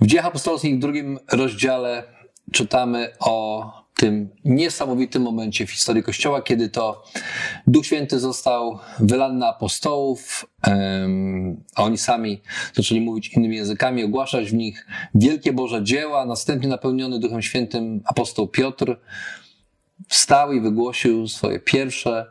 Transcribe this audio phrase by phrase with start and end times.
[0.00, 2.02] W Dziejach Apostolskich w drugim rozdziale
[2.52, 3.64] czytamy o
[3.96, 7.04] tym niesamowitym momencie w historii Kościoła, kiedy to
[7.66, 10.46] Duch Święty został wylany na apostołów,
[11.74, 12.42] a oni sami
[12.74, 16.26] zaczęli mówić innymi językami, ogłaszać w nich wielkie Boże dzieła.
[16.26, 19.00] Następnie napełniony Duchem Świętym apostoł Piotr
[20.08, 22.26] wstał i wygłosił swoje pierwsze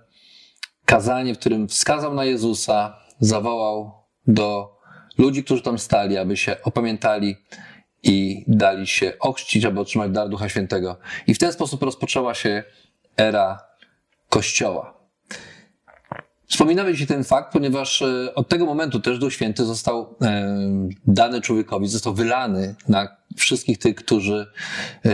[0.86, 3.92] kazanie, w którym wskazał na Jezusa, zawołał
[4.28, 4.79] do
[5.20, 7.36] ludzi, którzy tam stali, aby się opamiętali
[8.04, 10.98] i dali się ochrzcić, aby otrzymać dar Ducha Świętego.
[11.28, 12.64] I w ten sposób rozpoczęła się
[13.18, 13.60] era
[14.30, 15.00] Kościoła.
[16.48, 20.58] Wspominamy dzisiaj ten fakt, ponieważ e, od tego momentu też Duch Święty został e,
[21.08, 24.48] dany człowiekowi, został wylany na wszystkich tych, którzy
[25.06, 25.12] e,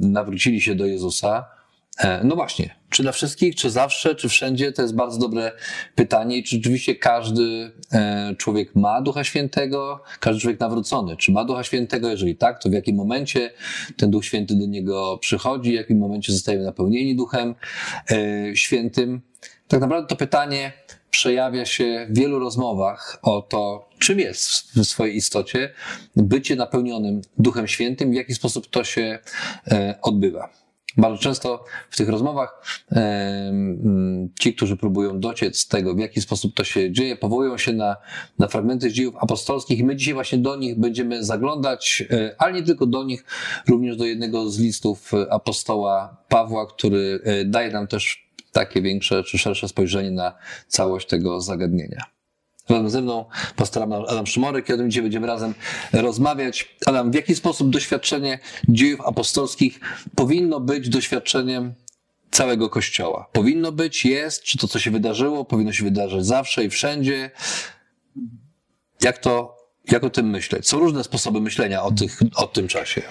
[0.00, 1.57] nawrócili się do Jezusa.
[1.98, 4.72] E, no właśnie, czy dla wszystkich, czy zawsze, czy wszędzie?
[4.72, 5.52] To jest bardzo dobre
[5.94, 6.36] pytanie.
[6.36, 11.64] I czy rzeczywiście każdy e, człowiek ma Ducha Świętego, każdy człowiek nawrócony, czy ma Ducha
[11.64, 12.08] Świętego?
[12.08, 13.50] Jeżeli tak, to w jakim momencie
[13.96, 17.54] ten Duch Święty do niego przychodzi, w jakim momencie zostajemy napełnieni Duchem
[18.10, 19.20] e, Świętym?
[19.68, 20.72] Tak naprawdę to pytanie
[21.10, 25.70] przejawia się w wielu rozmowach o to, czym jest w swojej istocie
[26.16, 29.18] bycie napełnionym Duchem Świętym, w jaki sposób to się
[30.02, 30.57] odbywa.
[30.98, 32.62] Bardzo często w tych rozmowach
[34.40, 37.96] ci, którzy próbują dociec z tego, w jaki sposób to się dzieje, powołują się na,
[38.38, 42.62] na fragmenty dziejów apostolskich i my dzisiaj właśnie do nich będziemy zaglądać, e, ale nie
[42.62, 43.24] tylko do nich,
[43.68, 49.38] również do jednego z listów apostoła Pawła, który e, daje nam też takie większe czy
[49.38, 50.34] szersze spojrzenie na
[50.68, 52.17] całość tego zagadnienia.
[52.68, 53.24] Razem ze mną
[53.56, 55.54] pastor Adam Szymorek i o tym dzisiaj będziemy razem
[55.92, 56.76] rozmawiać.
[56.86, 59.80] Adam, w jaki sposób doświadczenie dziejów apostolskich
[60.14, 61.74] powinno być doświadczeniem
[62.30, 63.28] całego Kościoła?
[63.32, 67.30] Powinno być, jest, czy to, co się wydarzyło, powinno się wydarzyć zawsze i wszędzie?
[69.02, 69.56] Jak to,
[69.90, 70.68] jak o tym myśleć?
[70.68, 73.02] Są różne sposoby myślenia o, tych, o tym czasie.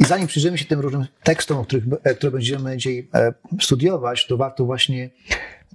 [0.00, 4.36] I zanim przyjrzymy się tym różnym tekstom, których, e, które będziemy dzisiaj e, studiować, to
[4.36, 5.10] warto właśnie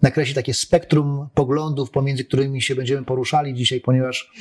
[0.02, 4.32] nakreślić takie spektrum poglądów, pomiędzy którymi się będziemy poruszali dzisiaj, ponieważ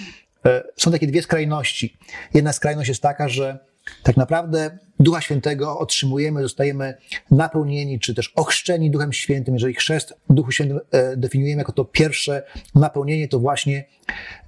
[0.47, 1.97] e, są takie dwie skrajności.
[2.35, 3.70] Jedna skrajność jest taka, że
[4.03, 6.95] tak naprawdę Ducha Świętego otrzymujemy, zostajemy
[7.31, 9.55] napełnieni, czy też ochrzczeni Duchem Świętym.
[9.55, 12.43] Jeżeli chrzest Duchu Świętym e, definiujemy jako to pierwsze
[12.75, 13.85] napełnienie, to właśnie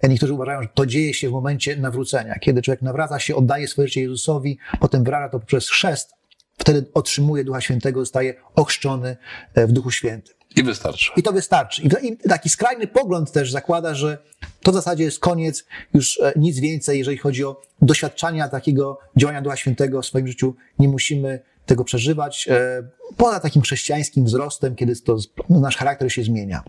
[0.01, 2.39] e, niektórzy uważają, że to dzieje się w momencie nawrócenia.
[2.39, 6.15] Kiedy człowiek nawraca się, oddaje swoje życie Jezusowi, potem wyraża to poprzez chrzest,
[6.63, 9.17] wtedy otrzymuje Ducha Świętego, zostaje ochrzczony
[9.57, 10.35] w Duchu Świętym.
[10.57, 11.11] I wystarczy.
[11.17, 11.83] I to wystarczy.
[12.03, 14.19] I taki skrajny pogląd też zakłada, że
[14.63, 15.65] to w zasadzie jest koniec,
[15.95, 20.55] już e, nic więcej, jeżeli chodzi o doświadczania takiego działania Ducha Świętego w swoim życiu.
[20.79, 22.83] Nie musimy tego przeżywać e,
[23.17, 25.17] poza takim chrześcijańskim wzrostem, kiedy to
[25.49, 26.63] nasz charakter się zmienia.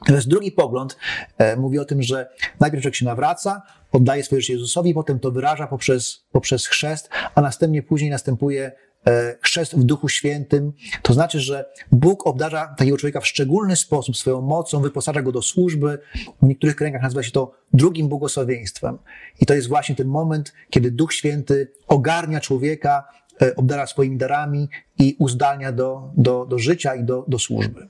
[0.00, 0.96] Natomiast drugi pogląd
[1.38, 2.28] e, mówi o tym, że
[2.60, 3.62] najpierw człowiek się nawraca,
[3.92, 8.93] oddaje swoje życie Jezusowi, potem to wyraża poprzez, poprzez chrzest, a następnie później następuje E,
[9.40, 10.72] chrzest w Duchu Świętym.
[11.02, 15.42] To znaczy, że Bóg obdarza takiego człowieka w szczególny sposób swoją mocą, wyposaża go do
[15.42, 15.98] służby.
[16.42, 18.98] W niektórych kręgach nazywa się to drugim błogosławieństwem.
[19.40, 23.04] I to jest właśnie ten moment, kiedy Duch Święty ogarnia człowieka,
[23.42, 27.88] e, obdara swoimi darami i uzdalnia do, do, do życia i do, do służby.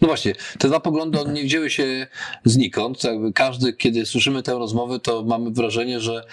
[0.00, 2.06] No właśnie, te dwa poglądy one nie wzięły się
[2.44, 3.02] znikąd.
[3.34, 6.24] Każdy, kiedy słyszymy tę rozmowę, to mamy wrażenie, że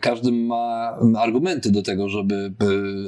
[0.00, 2.52] każdy ma argumenty do tego, żeby,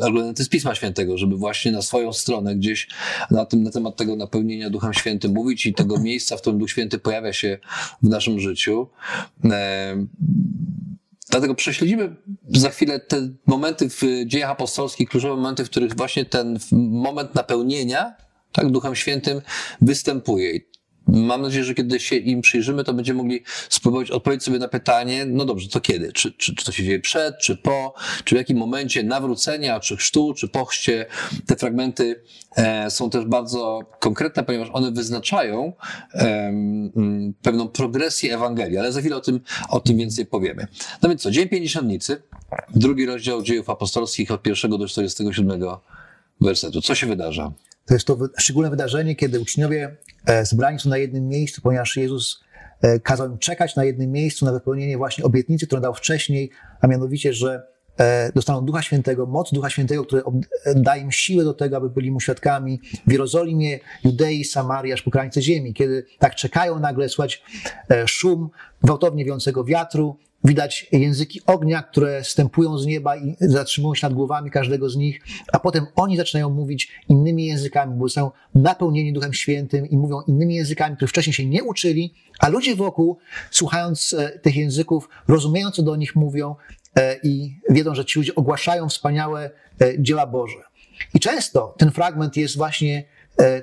[0.02, 2.88] argumenty z Pisma Świętego, żeby właśnie na swoją stronę gdzieś
[3.30, 6.70] na, tym, na temat tego napełnienia Duchem Świętym mówić i tego miejsca, w którym Duch
[6.70, 7.58] Święty pojawia się
[8.02, 8.88] w naszym życiu.
[11.30, 12.16] Dlatego prześledzimy
[12.48, 18.14] za chwilę te momenty w dziejach apostolskich, kluczowe momenty, w których właśnie ten moment napełnienia
[18.52, 19.40] tak, Duchem Świętym
[19.80, 20.60] występuje.
[21.06, 25.24] Mam nadzieję, że kiedy się im przyjrzymy, to będziemy mogli spróbować odpowiedzieć sobie na pytanie,
[25.24, 26.12] no dobrze, to kiedy?
[26.12, 27.94] Czy, czy, czy to się dzieje przed, czy po,
[28.24, 31.06] czy w jakim momencie nawrócenia, czy chrztu, czy pochście.
[31.46, 32.22] Te fragmenty
[32.56, 35.72] e, są też bardzo konkretne, ponieważ one wyznaczają
[36.14, 36.52] e,
[37.42, 40.66] pewną progresję Ewangelii, ale za chwilę o tym, o tym więcej powiemy.
[41.02, 42.22] No więc co, Dzień Pięćdziesiątnicy,
[42.74, 45.60] drugi rozdział dziejów apostolskich od pierwszego do 47
[46.40, 46.82] wersetu.
[46.82, 47.52] Co się wydarza?
[47.90, 49.96] To jest to szczególne wydarzenie, kiedy uczniowie
[50.26, 52.40] e, zebrani są na jednym miejscu, ponieważ Jezus
[52.82, 56.50] e, kazał im czekać na jednym miejscu na wypełnienie właśnie obietnicy, którą dał wcześniej,
[56.80, 57.62] a mianowicie, że
[57.98, 60.22] e, dostaną Ducha Świętego, moc Ducha Świętego, który
[60.76, 65.10] daje im siłę do tego, aby byli mu świadkami w Jerozolimie, Judei, Samarii, aż po
[65.10, 65.74] krańce ziemi.
[65.74, 67.42] Kiedy tak czekają, nagle słychać
[68.06, 68.50] szum
[68.82, 74.50] gwałtownie wiącego wiatru, Widać języki ognia, które stępują z nieba i zatrzymują się nad głowami
[74.50, 75.20] każdego z nich,
[75.52, 80.54] a potem oni zaczynają mówić innymi językami, bo są napełnieni Duchem Świętym i mówią innymi
[80.54, 83.18] językami, których wcześniej się nie uczyli, a ludzie wokół,
[83.50, 86.56] słuchając e, tych języków, rozumieją, co do nich mówią
[86.96, 89.50] e, i wiedzą, że ci ludzie ogłaszają wspaniałe
[89.80, 90.62] e, dzieła Boże.
[91.14, 93.04] I często ten fragment jest właśnie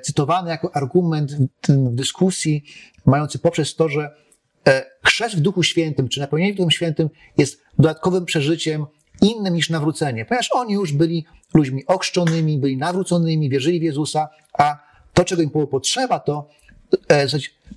[0.02, 1.32] cytowany jako argument
[1.68, 2.64] w dyskusji,
[3.06, 4.14] mający poprzez to, że
[5.04, 8.86] chrzest w Duchu Świętym, czy napełnienie Duchem Świętym jest dodatkowym przeżyciem
[9.22, 14.28] innym niż nawrócenie, ponieważ oni już byli ludźmi ochrzczonymi, byli nawróconymi, wierzyli w Jezusa,
[14.58, 14.78] a
[15.14, 16.48] to, czego im było potrzeba, to
[17.08, 17.26] e,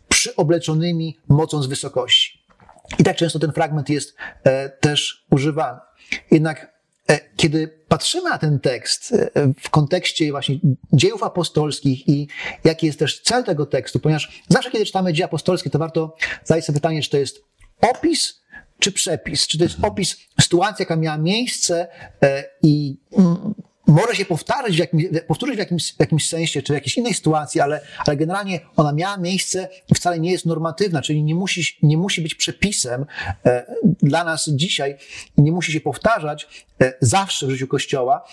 [0.09, 2.41] przyobleczonymi mocą z wysokości.
[2.99, 5.79] I tak często ten fragment jest e, też używany.
[6.31, 6.70] Jednak E,
[7.36, 10.59] kiedy patrzymy na ten tekst e, w kontekście właśnie
[10.94, 12.27] dziejów apostolskich i
[12.63, 16.65] jaki jest też cel tego tekstu, ponieważ zawsze, kiedy czytamy dzieje apostolskie, to warto zadać
[16.65, 17.44] sobie pytanie, czy to jest
[17.81, 18.42] opis,
[18.80, 21.88] czy przepis, czy to jest opis sytuacji, jaka miała miejsce
[22.24, 23.54] e, i mm,
[23.88, 27.13] może się powtarzać w jakimś, powtórzyć w jakimś, w jakimś sensie, czy w jakiejś innej
[27.13, 31.78] sytuacji, ale, ale generalnie ona miała miejsce i wcale nie jest normatywna, czyli nie musi,
[31.83, 33.06] nie musi być przepisem
[33.45, 34.98] e, dla nas dzisiaj,
[35.38, 38.28] nie musi się powtarzać e, zawsze w życiu Kościoła.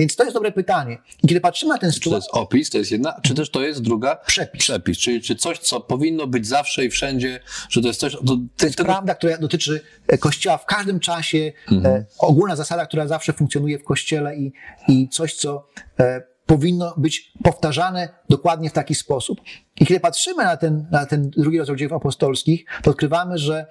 [0.00, 0.98] Więc to jest dobre pytanie.
[1.22, 2.20] I kiedy patrzymy na ten sytuację...
[2.26, 4.16] Czy to jest opis, to jest jedna, czy też to jest druga?
[4.16, 4.60] Przepis.
[4.60, 8.12] Przepis, czyli czy coś, co powinno być zawsze i wszędzie, że to jest coś...
[8.12, 11.96] To, to jest prawda, która dotyczy e, Kościoła w każdym czasie, mhm.
[11.96, 14.52] e, ogólna zasada, która zawsze funkcjonuje w Kościele i,
[14.88, 15.66] i coś, co
[16.00, 19.40] e, powinno być powtarzane dokładnie w taki sposób.
[19.80, 23.66] I kiedy patrzymy na ten, na ten drugi rozdział dziejów apostolskich, to odkrywamy, że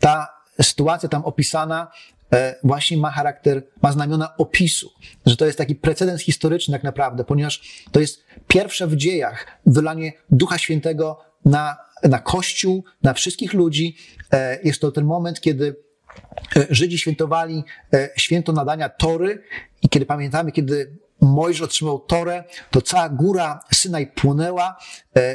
[0.00, 0.28] ta
[0.60, 1.90] sytuacja tam opisana
[2.23, 2.23] E,
[2.64, 4.90] właśnie ma charakter, ma znamiona opisu,
[5.26, 10.12] że to jest taki precedens historyczny tak naprawdę, ponieważ to jest pierwsze w dziejach wylanie
[10.30, 13.96] Ducha Świętego na, na Kościół, na wszystkich ludzi.
[14.32, 15.76] E, jest to ten moment, kiedy
[16.56, 17.64] e, Żydzi świętowali
[18.16, 19.42] święto nadania Tory
[19.82, 24.76] i kiedy pamiętamy, kiedy Mojżesz otrzymał Torę, to cała góra Synaj płonęła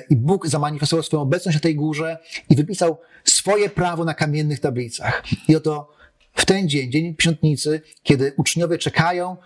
[0.09, 2.17] i Bóg zamanifestował swoją obecność na tej górze
[2.49, 5.23] i wypisał swoje prawo na kamiennych tablicach.
[5.47, 5.98] I oto
[6.39, 9.37] w ten dzień, dzień piątnicy, kiedy uczniowie czekają,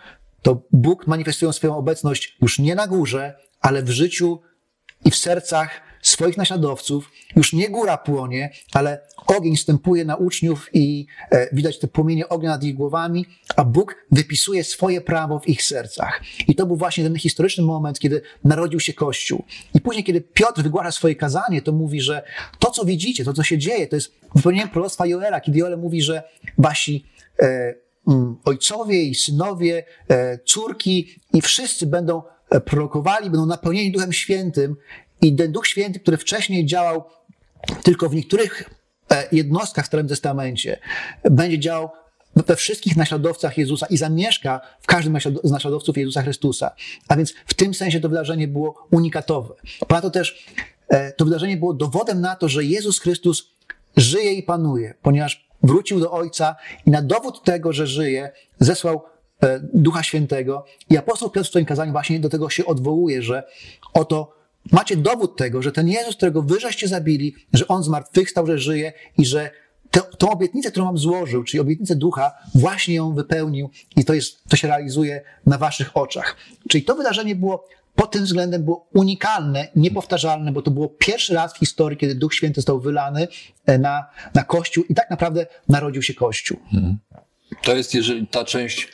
[0.41, 4.41] to Bóg manifestuje swoją obecność już nie na górze, ale w życiu
[5.05, 7.11] i w sercach swoich naśladowców.
[7.35, 12.49] Już nie góra płonie, ale ogień stępuje na uczniów i e, widać te płomienie ognia
[12.49, 16.21] nad ich głowami, a Bóg wypisuje swoje prawo w ich sercach.
[16.47, 19.43] I to był właśnie ten historyczny moment, kiedy narodził się Kościół.
[19.73, 22.23] I później, kiedy Piotr wygłasza swoje kazanie, to mówi, że
[22.59, 26.01] to, co widzicie, to, co się dzieje, to jest wypełnienie proroctwa Joela, kiedy Joel mówi,
[26.01, 26.23] że
[26.57, 27.05] wasi
[27.41, 27.73] e,
[28.45, 34.75] ojcowie i synowie, e, córki i wszyscy będą e, prorokowali, będą napełnieni Duchem Świętym
[35.23, 37.03] i ten Duch Święty, który wcześniej działał
[37.83, 38.69] tylko w niektórych
[39.11, 40.79] e, jednostkach w Starym Testamencie,
[41.23, 41.89] będzie działał
[42.35, 46.71] we wszystkich naśladowcach Jezusa i zamieszka w każdym z naśladowców Jezusa Chrystusa.
[47.07, 49.53] A więc w tym sensie to wydarzenie było unikatowe.
[49.87, 50.45] Ponadto też
[50.87, 53.49] e, to wydarzenie było dowodem na to, że Jezus Chrystus
[53.97, 56.55] żyje i panuje, ponieważ wrócił do Ojca
[56.85, 59.03] i na dowód tego, że żyje, zesłał
[59.43, 60.65] e, Ducha Świętego.
[60.89, 63.43] I apostoł Piotr w swoim kazaniu właśnie do tego się odwołuje, że
[63.93, 68.57] oto Macie dowód tego, że ten Jezus, którego wy żeście zabili, że On zmartwychwstał, że
[68.57, 69.51] żyje i że
[69.91, 74.43] tę, tą obietnicę, którą wam złożył, czyli obietnicę ducha, właśnie ją wypełnił i to, jest,
[74.49, 76.35] to się realizuje na waszych oczach.
[76.69, 81.53] Czyli to wydarzenie było pod tym względem było unikalne, niepowtarzalne, bo to było pierwszy raz
[81.53, 83.27] w historii, kiedy Duch Święty został wylany
[83.65, 86.59] e, na, na Kościół i tak naprawdę narodził się Kościół.
[86.71, 86.97] Hmm.
[87.63, 88.91] To jest, jeżeli ta część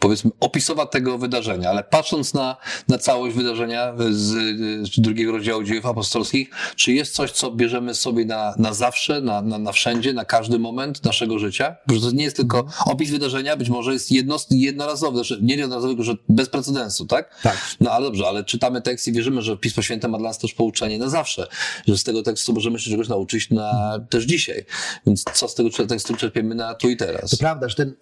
[0.00, 2.56] powiedzmy opisowa tego wydarzenia, ale patrząc na,
[2.88, 4.26] na całość wydarzenia z,
[4.88, 9.42] z drugiego rozdziału dziejów apostolskich, czy jest coś, co bierzemy sobie na, na zawsze, na,
[9.42, 11.76] na, na wszędzie, na każdy moment naszego życia?
[11.86, 15.94] Bo to nie jest tylko opis wydarzenia, być może jest jedno, jednorazowy, znaczy nie jednorazowy,
[15.94, 17.42] tylko że bez precedensu, tak?
[17.42, 17.56] Tak.
[17.80, 20.54] No ale dobrze, ale czytamy tekst i wierzymy, że Pismo Święte ma dla nas też
[20.54, 21.46] pouczenie na zawsze,
[21.88, 24.64] że z tego tekstu możemy się czegoś nauczyć na, też dzisiaj.
[25.06, 27.30] Więc co z tego tekstu czerpiemy na tu i teraz?
[27.30, 27.94] To prawda, że ten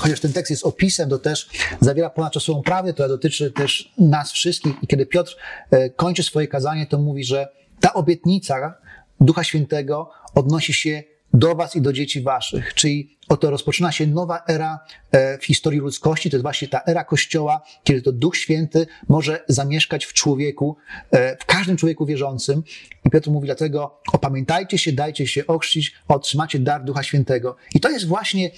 [0.00, 1.48] chociaż ten tekst jest opisem, to też
[1.80, 4.74] zawiera ponadczasową prawdę, która dotyczy też nas wszystkich.
[4.82, 5.36] I kiedy Piotr
[5.70, 7.48] e, kończy swoje kazanie, to mówi, że
[7.80, 8.74] ta obietnica
[9.20, 11.02] Ducha Świętego odnosi się
[11.34, 12.74] do was i do dzieci waszych.
[12.74, 14.78] Czyli oto rozpoczyna się nowa era
[15.10, 16.30] e, w historii ludzkości.
[16.30, 20.76] To jest właśnie ta era Kościoła, kiedy to Duch Święty może zamieszkać w człowieku,
[21.10, 22.62] e, w każdym człowieku wierzącym.
[23.04, 27.56] I Piotr mówi dlatego, opamiętajcie się, dajcie się ochrzcić, otrzymacie dar Ducha Świętego.
[27.74, 28.50] I to jest właśnie,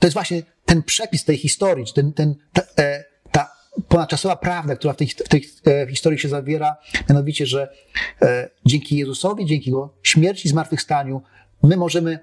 [0.00, 3.52] to jest właśnie ten przepis tej historii, ten, ten, ta, e, ta
[3.88, 5.46] ponadczasowa prawda, która w tej, w tej
[5.90, 6.76] historii się zawiera,
[7.08, 7.68] mianowicie, że
[8.66, 11.22] dzięki Jezusowi, dzięki Jego śmierci i zmartwychwstaniu,
[11.62, 12.18] my możemy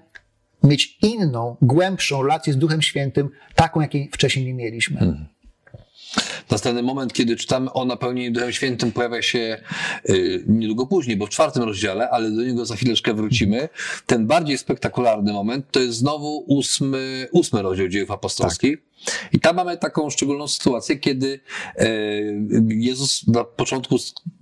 [0.64, 5.00] mieć inną, głębszą relację z Duchem Świętym, taką, jakiej wcześniej nie mieliśmy.
[5.00, 5.28] Hmm.
[6.52, 9.58] Następny moment, kiedy czytamy o napełnieniu Duchem Świętym, pojawia się
[10.10, 13.70] y, niedługo później, bo w czwartym rozdziale, ale do niego za chwileczkę wrócimy.
[14.06, 18.78] Ten bardziej spektakularny moment to jest znowu ósmy, ósmy rozdział dziejów apostolskich.
[18.78, 18.88] Tak.
[19.34, 21.40] I tam mamy taką szczególną sytuację, kiedy
[21.76, 21.88] e,
[22.70, 23.96] Jezus na początku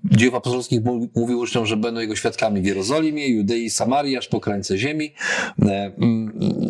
[0.04, 0.82] dziejów apostolskich
[1.16, 5.14] mówił uczniom, że będą jego świadkami w Jerozolimie, Judei, Samarii, aż po krańce ziemi.
[5.62, 5.92] E,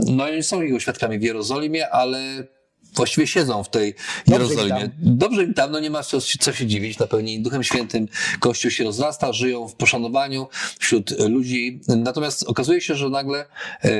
[0.08, 2.48] no i są jego świadkami w Jerozolimie, ale
[2.96, 3.96] właściwie siedzą w tej
[4.28, 4.90] Jerozolimie.
[4.98, 8.08] Dobrze im tam, no nie ma co, co się dziwić, napełnieni Duchem Świętym,
[8.40, 10.48] Kościół się rozrasta, żyją w poszanowaniu
[10.80, 11.80] wśród ludzi.
[11.88, 13.92] Natomiast okazuje się, że nagle e,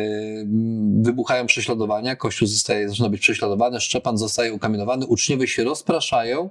[1.02, 6.50] wybuchają prześladowania, Kościół zostaje, zaczyna być prześladowany, Szczepan zostaje ukamienowany, uczniowie się rozpraszają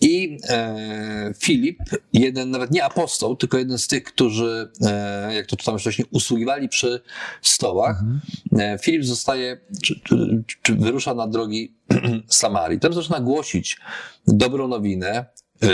[0.00, 1.78] i e, Filip,
[2.12, 6.68] jeden nawet nie apostoł, tylko jeden z tych, którzy, e, jak to czytamy wcześniej, usługiwali
[6.68, 7.02] przy
[7.42, 8.78] stołach, mhm.
[8.78, 11.61] Filip zostaje, czy, czy, czy wyrusza na drogi
[12.28, 12.80] Samarii.
[12.80, 13.78] Tam zaczyna głosić
[14.26, 15.26] dobrą nowinę.
[15.62, 15.66] E,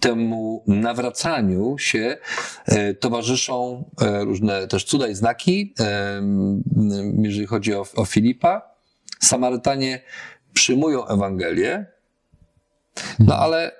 [0.00, 2.16] temu nawracaniu się
[2.66, 5.74] e, towarzyszą e, różne też cuda i znaki,
[7.22, 8.62] jeżeli chodzi o, o Filipa.
[9.20, 10.02] Samarytanie
[10.54, 11.86] przyjmują Ewangelię,
[13.18, 13.72] no ale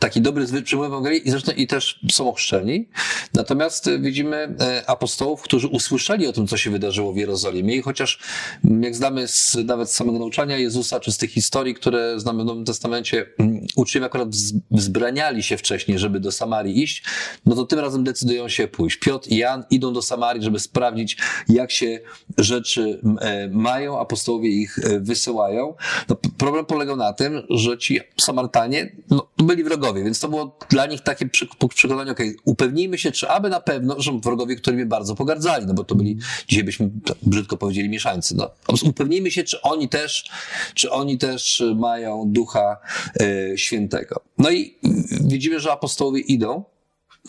[0.00, 2.88] taki dobry zwyczaj Ewangelii i zresztą i też są ochrzczeni.
[3.34, 7.82] Natomiast e, widzimy e, apostołów, którzy usłyszeli o tym, co się wydarzyło w Jerozolimie i
[7.82, 8.18] chociaż
[8.64, 12.42] mm, jak znamy z, nawet z samego nauczania Jezusa, czy z tych historii, które znamy
[12.42, 14.28] w Nowym Testamencie, mm, uczniowie akurat
[14.70, 17.02] wzbraniali się wcześniej, żeby do Samarii iść,
[17.46, 18.96] no to tym razem decydują się pójść.
[18.96, 21.16] Piotr i Jan idą do Samarii, żeby sprawdzić,
[21.48, 22.00] jak się
[22.38, 25.74] rzeczy e, mają, apostołowie ich wysyłają.
[26.08, 30.86] No, problem polegał na tym, że ci Samarytanie no, byli wrogowie więc to było dla
[30.86, 31.28] nich takie
[31.74, 35.74] przekonanie, okej, okay, upewnijmy się, czy aby na pewno, że wrogowie, którymi bardzo pogardzali, no
[35.74, 36.18] bo to byli,
[36.48, 36.90] dzisiaj byśmy
[37.22, 38.50] brzydko powiedzieli, mieszańcy, no.
[38.84, 40.30] Upewnijmy się, czy oni też,
[40.74, 42.76] czy oni też mają Ducha
[43.20, 44.20] e, Świętego.
[44.38, 44.78] No i
[45.20, 46.64] widzimy, że apostołowie idą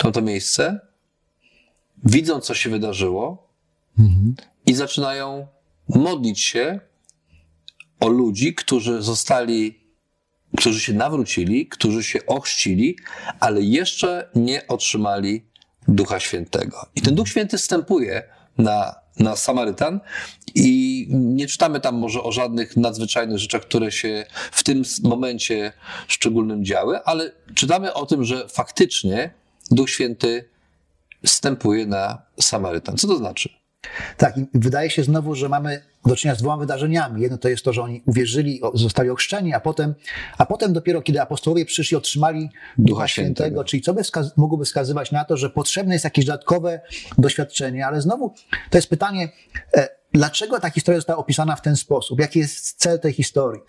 [0.03, 0.79] w to miejsce,
[2.03, 3.47] widzą, co się wydarzyło
[3.99, 4.35] mhm.
[4.65, 5.47] I zaczynają
[5.89, 6.79] modlić się
[7.99, 9.81] o ludzi, którzy zostali
[10.57, 12.97] którzy się nawrócili, którzy się ochrzcili,
[13.39, 15.45] ale jeszcze nie otrzymali
[15.87, 16.85] Ducha Świętego.
[16.95, 18.23] I ten Duch Święty wstępuje
[18.57, 19.99] na, na Samarytan
[20.55, 25.73] i nie czytamy tam może o żadnych nadzwyczajnych rzeczach, które się w tym momencie
[26.07, 29.33] szczególnym działy, ale czytamy o tym, że faktycznie
[29.71, 30.49] Duch Święty
[31.25, 32.97] wstępuje na Samarytan.
[32.97, 33.60] Co to znaczy?
[34.17, 37.21] Tak, i wydaje się znowu, że mamy do czynienia z dwoma wydarzeniami.
[37.21, 39.95] Jedno to jest to, że oni uwierzyli, zostali ochrzczeni, a potem,
[40.37, 44.65] a potem dopiero, kiedy apostołowie przyszli, otrzymali Ducha, Świętego, Świętego, czyli co by wskaz- mogłoby
[44.65, 46.81] wskazywać na to, że potrzebne jest jakieś dodatkowe
[47.17, 48.33] doświadczenie, ale znowu
[48.69, 49.29] to jest pytanie,
[49.77, 52.19] e, dlaczego ta historia została opisana w ten sposób?
[52.19, 53.61] Jaki jest cel tej historii?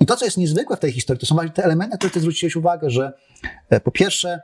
[0.00, 2.12] I to, co jest niezwykłe w tej historii, to są właśnie te elementy, na które
[2.12, 3.12] ty zwróciłeś uwagę, że
[3.70, 4.40] e, po pierwsze,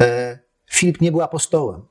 [0.00, 0.38] e,
[0.70, 1.82] Filip nie był apostołem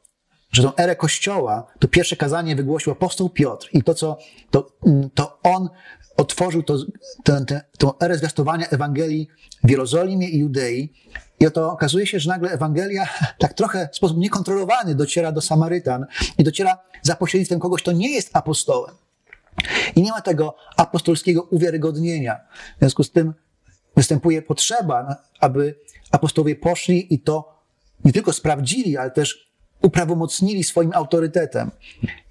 [0.54, 4.18] że tą erę Kościoła, to pierwsze kazanie wygłosił apostoł Piotr i to, co,
[4.52, 5.70] to, mm, to on
[6.18, 6.78] otworzył to,
[7.24, 9.28] tę, tę, tą erę zwiastowania Ewangelii
[9.64, 10.94] w Jerozolimie i Judei.
[11.40, 13.08] I oto okazuje się, że nagle Ewangelia
[13.40, 16.06] tak trochę w sposób niekontrolowany dociera do Samarytan
[16.38, 18.96] i dociera za pośrednictwem kogoś, kto nie jest apostołem.
[19.96, 22.40] I nie ma tego apostolskiego uwiarygodnienia.
[22.76, 23.34] W związku z tym
[23.96, 25.76] występuje potrzeba, aby
[26.12, 27.64] apostołowie poszli i to
[28.06, 29.53] nie tylko sprawdzili, ale też
[29.84, 31.72] uprawomocnili swoim autorytetem.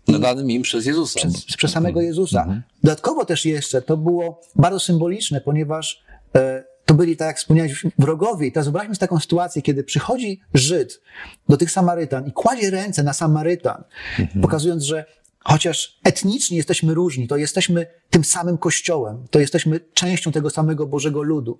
[0.09, 1.19] Nadanym im przez Jezusa.
[1.19, 2.41] Przez, przez samego Jezusa.
[2.41, 2.63] Mhm.
[2.83, 6.05] Dodatkowo też jeszcze to było bardzo symboliczne, ponieważ
[6.35, 8.47] e, to byli, tak jak wspomniałeś, wrogowie.
[8.47, 11.01] I teraz wyobraźmy sobie taką sytuację, kiedy przychodzi Żyd
[11.49, 13.85] do tych Samarytan i kładzie ręce na Samarytan,
[14.19, 14.43] mhm.
[14.43, 15.05] pokazując, że
[15.45, 21.23] chociaż etnicznie jesteśmy różni, to jesteśmy tym samym kościołem, to jesteśmy częścią tego samego Bożego
[21.23, 21.59] ludu.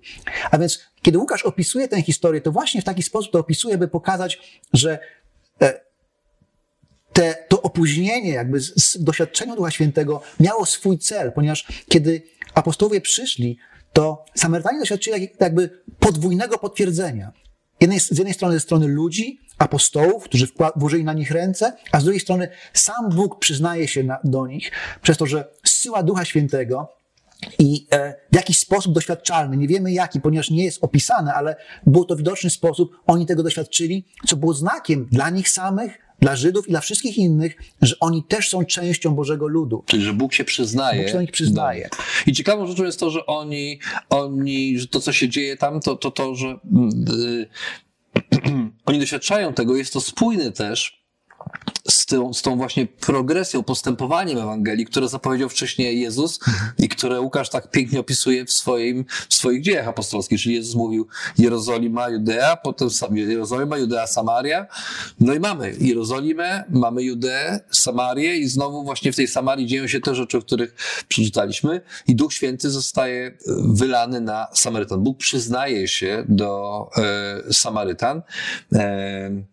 [0.51, 3.87] A więc, kiedy Łukasz opisuje tę historię, to właśnie w taki sposób to opisuje, by
[3.87, 4.99] pokazać, że
[7.13, 12.21] te, to opóźnienie jakby z, doświadczenia Ducha Świętego miało swój cel, ponieważ kiedy
[12.53, 13.57] apostołowie przyszli,
[13.93, 15.69] to Samarytanie doświadczyli jakby
[15.99, 17.31] podwójnego potwierdzenia.
[17.81, 22.03] jednej, z jednej strony ze strony ludzi, apostołów, którzy włożyli na nich ręce, a z
[22.03, 26.89] drugiej strony sam Bóg przyznaje się na, do nich przez to, że zsyła Ducha Świętego
[27.59, 32.05] i e, w jakiś sposób doświadczalny, nie wiemy jaki, ponieważ nie jest opisane, ale był
[32.05, 36.71] to widoczny sposób, oni tego doświadczyli, co było znakiem dla nich samych, dla Żydów i
[36.71, 39.83] dla wszystkich innych, że oni też są częścią Bożego ludu.
[39.85, 40.99] Czyli, że Bóg się przyznaje.
[40.99, 41.83] Bóg się do nich przyznaje.
[41.83, 42.27] nich.
[42.27, 45.95] I ciekawą rzeczą jest to, że oni, oni że to, co się dzieje tam, to
[45.95, 47.47] to, to że mm, y,
[48.85, 51.03] oni doświadczają tego, jest to spójne też
[51.87, 56.39] z tą, z tą właśnie progresją, postępowaniem Ewangelii, które zapowiedział wcześniej Jezus
[56.79, 60.41] i które Łukasz tak pięknie opisuje w, swoim, w swoich dziejach apostolskich.
[60.41, 64.67] Czyli Jezus mówił Jerozolima, Judea, potem Jerozolima, Judea, Samaria.
[65.19, 69.99] No i mamy Jerozolimę, mamy Judeę, Samarię i znowu właśnie w tej Samarii dzieją się
[69.99, 70.75] te rzeczy, o których
[71.07, 75.03] przeczytaliśmy i Duch Święty zostaje wylany na Samarytan.
[75.03, 78.21] Bóg przyznaje się do e, Samarytan.
[78.73, 79.52] E,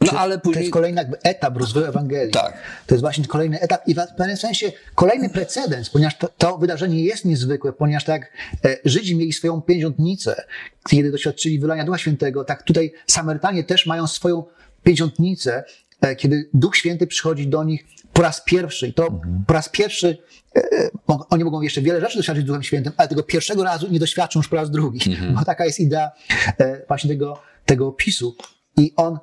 [0.00, 0.62] no ale To później...
[0.62, 2.32] jest kolejny jakby etap rozwoju Ewangelii.
[2.32, 2.58] Tak.
[2.86, 7.04] To jest właśnie kolejny etap i w pewnym sensie kolejny precedens, ponieważ to, to wydarzenie
[7.04, 8.32] jest niezwykłe, ponieważ tak jak
[8.72, 10.42] e, Żydzi mieli swoją pięćdziesiątnicę,
[10.88, 14.44] kiedy doświadczyli wylania Ducha Świętego, tak tutaj Samarytanie też mają swoją
[14.82, 15.64] pięćdziesiątnicę,
[16.00, 18.88] e, kiedy Duch Święty przychodzi do nich po raz pierwszy.
[18.88, 19.44] I to Mhm.
[19.46, 20.18] po raz pierwszy
[20.56, 20.88] e,
[21.30, 24.48] oni mogą jeszcze wiele rzeczy doświadczyć Duchem Świętym, ale tego pierwszego razu nie doświadczą już
[24.48, 25.10] po raz drugi.
[25.10, 25.34] Mhm.
[25.34, 26.10] Bo taka jest idea
[26.88, 28.36] właśnie tego, tego opisu.
[28.76, 29.18] I on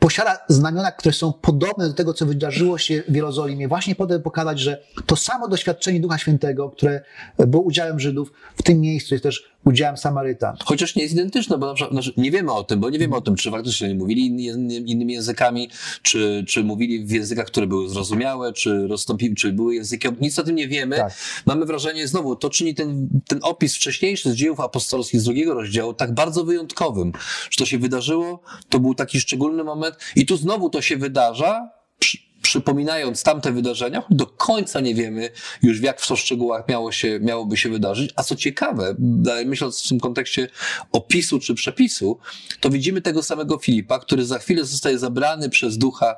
[0.00, 4.20] posiada znamiona, które są podobne do tego, co wydarzyło się w Jerozolimie, właśnie po to,
[4.20, 7.00] pokazać, że to samo doświadczenie Ducha Świętego, które
[7.38, 10.56] było udziałem Żydów, w tym miejscu jest też udziałem Samarytan.
[10.64, 13.16] Chociaż nie jest identyczne, bo na przykład, znaczy nie wiemy o tym, bo nie wiemy
[13.16, 15.70] o tym, czy faktycznie mówili inny, innymi językami,
[16.02, 20.08] czy, czy mówili w językach, które były zrozumiałe, czy rozstąpili, czy były języki.
[20.20, 20.96] Nic o tym nie wiemy.
[20.96, 21.12] Tak.
[21.46, 25.94] Mamy wrażenie, znowu, to czyni ten, ten opis wcześniejszy z dziejów apostolskich z drugiego rozdziału
[25.94, 27.12] tak bardzo wyjątkowym,
[27.50, 31.70] że to się wydarzyło, to był taki szczególny moment i tu znowu to się wydarza,
[31.98, 35.30] przy, przypominając tamte wydarzenia, do końca nie wiemy
[35.62, 38.10] już jak w co szczegółach miało się, miałoby się wydarzyć.
[38.16, 38.94] A co ciekawe,
[39.46, 40.48] myśląc w tym kontekście
[40.92, 42.18] opisu czy przepisu,
[42.60, 46.16] to widzimy tego samego Filipa, który za chwilę zostaje zabrany przez Ducha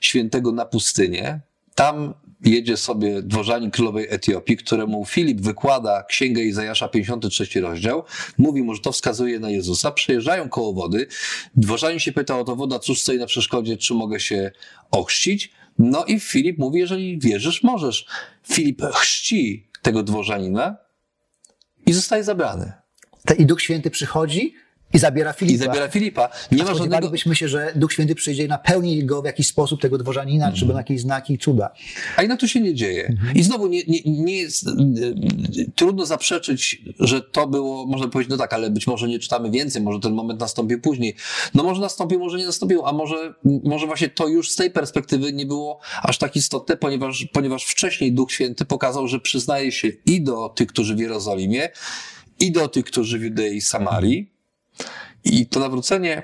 [0.00, 1.40] Świętego na pustynię.
[1.78, 2.14] Tam
[2.44, 8.04] jedzie sobie dworzanin królowej Etiopii, któremu Filip wykłada księgę Izajasza 53 rozdział.
[8.38, 9.90] Mówi mu, że to wskazuje na Jezusa.
[9.90, 11.06] Przejeżdżają koło wody.
[11.56, 14.50] Dworzanin się pyta o to woda, cóż stoi na przeszkodzie, czy mogę się
[14.90, 15.52] ochrzcić.
[15.78, 18.06] No i Filip mówi, jeżeli wierzysz, możesz.
[18.48, 20.76] Filip chrzci tego dworzanina
[21.86, 22.72] i zostaje zabrany.
[23.38, 24.54] I Duch Święty przychodzi
[24.94, 25.54] i zabiera Filipa.
[25.54, 26.30] I zabiera Filipa.
[26.52, 27.16] Nie ma żadnego...
[27.16, 30.66] Się, że Duch Święty przyjdzie i napełni go w jakiś sposób, tego dworzanina, czy Mhm.
[30.68, 31.70] będą jakieś znaki i cuda.
[32.16, 33.16] A jednak to się nie dzieje.
[33.34, 34.74] I znowu nie, nie, nie jest e, e,
[35.74, 39.82] trudno zaprzeczyć, że to było, można powiedzieć, no tak, ale być może nie czytamy więcej,
[39.82, 41.14] może ten moment nastąpił później.
[41.54, 45.32] No może nastąpił, może nie nastąpił, a może, może właśnie to już z tej perspektywy
[45.32, 50.22] nie było aż tak istotne, ponieważ, ponieważ wcześniej Duch Święty pokazał, że przyznaje się i
[50.22, 51.68] do tych, którzy w Jerozolimie,
[52.40, 54.37] i do tych, którzy w Judei i Samarii.
[55.24, 56.22] I to nawrócenie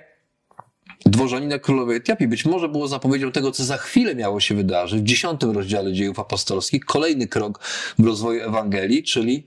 [1.06, 5.04] dworzanina królowej Etiopii być może było zapowiedzią tego, co za chwilę miało się wydarzyć w
[5.04, 6.84] dziesiątym rozdziale dziejów apostolskich.
[6.84, 7.60] Kolejny krok
[7.98, 9.46] w rozwoju Ewangelii, czyli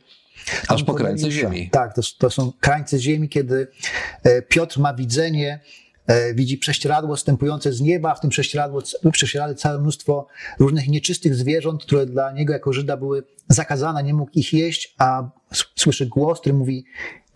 [0.68, 1.70] aż po krańce ziemi.
[1.72, 3.68] Tak, to, to są krańce ziemi, kiedy
[4.24, 5.60] e, Piotr ma widzenie,
[6.08, 10.28] e, widzi prześcieradło stępujące z nieba, w tym prześcieradło, prześcieradle całe mnóstwo
[10.60, 15.30] różnych nieczystych zwierząt, które dla niego jako Żyda były zakazane, nie mógł ich jeść, a
[15.76, 16.86] słyszy głos, który mówi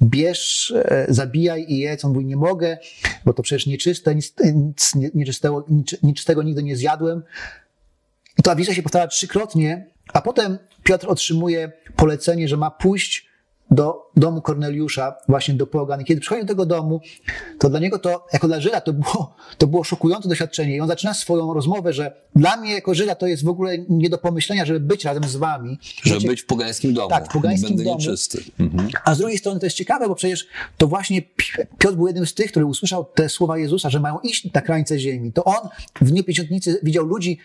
[0.04, 2.06] bierz, e, zabijaj i jedz.
[2.06, 2.78] On mówi, nie mogę,
[3.26, 7.24] bo to przecież nieczyste, nic, nic nie- nieczystego, niczy- nieczystego nigdy nie zjadłem.
[8.40, 13.31] I ta wizja się powtarza trzykrotnie, a potem Piotr otrzymuje polecenie, że ma pójść
[13.72, 16.02] do domu Korneliusza, właśnie do pogan.
[16.02, 17.02] I kiedy przychodzi do tego domu,
[17.60, 20.76] to dla niego to, jako dla Żyda, to było, to było szokujące doświadczenie.
[20.76, 24.10] I on zaczyna swoją rozmowę, że dla mnie jako Żyda to jest w ogóle nie
[24.10, 25.80] do pomyślenia, żeby być razem z wami.
[26.04, 27.10] Żeby Wiecie, być w pogańskim domu.
[27.10, 27.98] Tak, w pogańskim Będę domu.
[27.98, 28.44] nieczysty.
[28.60, 28.90] Mhm.
[29.06, 32.26] a z drugiej strony to jest ciekawe, bo przecież to właśnie Pi- Piotr był jednym
[32.26, 35.32] z tych, który usłyszał te słowa Jezusa, że mają iść na krańce ziemi.
[35.34, 35.70] To on
[36.02, 37.38] w dniu pięćdziesiątnicy widział ludzi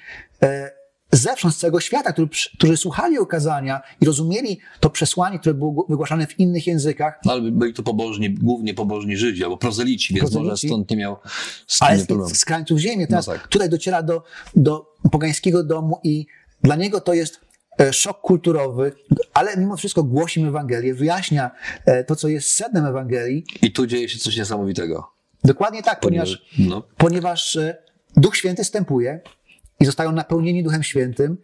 [0.42, 0.70] e,
[1.12, 6.27] zewsząd z całego świata, którzy, którzy słuchali okazania i rozumieli to przesłanie, które było wygłaszane
[6.27, 10.49] w innych językach, No, ale byli to pobożni, głównie pobożni Żydzi albo prozelici, więc Prozelici.
[10.51, 13.07] może stąd nie miał tym ale nie z, z krańców ziemi.
[13.07, 13.49] Teraz No tak.
[13.49, 14.23] tutaj dociera do,
[14.57, 16.27] do pogańskiego domu i
[16.62, 17.40] dla niego to jest
[17.81, 18.92] e, szok kulturowy,
[19.35, 21.51] ale mimo wszystko głosi Ewangelię, wyjaśnia
[21.87, 23.45] e, to, co jest sednem Ewangelii.
[23.62, 25.11] I tu dzieje się coś niesamowitego.
[25.45, 27.77] Dokładnie tak, ponieważ no, ponieważ e,
[28.16, 29.21] Duch Święty stępuje
[29.80, 31.36] i zostają napełnieni Duchem Świętym,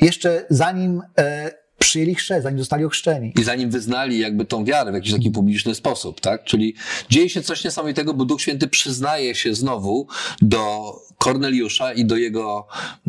[0.00, 3.32] jeszcze zanim e, przyjęli chrzest, zanim zostali ochrzczeni.
[3.38, 6.44] I zanim wyznali jakby tą wiarę w jakiś taki publiczny sposób, tak?
[6.44, 6.74] Czyli
[7.10, 10.06] dzieje się coś niesamowitego, bo Duch Święty przyznaje się znowu
[10.42, 12.66] do Korneliusza i do jego,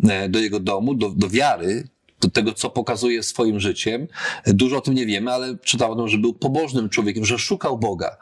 [0.08, 1.88] e, do jego domu, do, do wiary,
[2.22, 4.08] do tego, co pokazuje swoim życiem.
[4.46, 8.16] Dużo o tym nie wiemy, ale czytałem, że był pobożnym człowiekiem, że szukał Boga.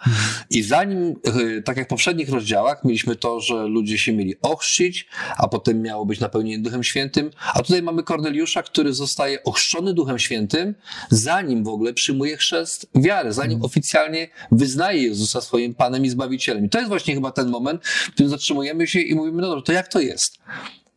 [0.50, 1.16] I zanim,
[1.58, 5.82] e, tak jak w poprzednich rozdziałach, mieliśmy to, że ludzie się mieli ochrzcić, a potem
[5.82, 10.74] miało być napełnienie Duchem Świętym, a tutaj mamy Korneliusza, który zostaje ochrzczony Duchem Świętym,
[11.10, 16.64] zanim w ogóle przyjmuje chrzest wiary, zanim oficjalnie wyznaje Jezusa swoim Panem i Zbawicielem.
[16.64, 19.62] I to jest właśnie chyba ten moment, w którym zatrzymujemy się i mówimy, no dobrze,
[19.62, 20.38] to jak to jest?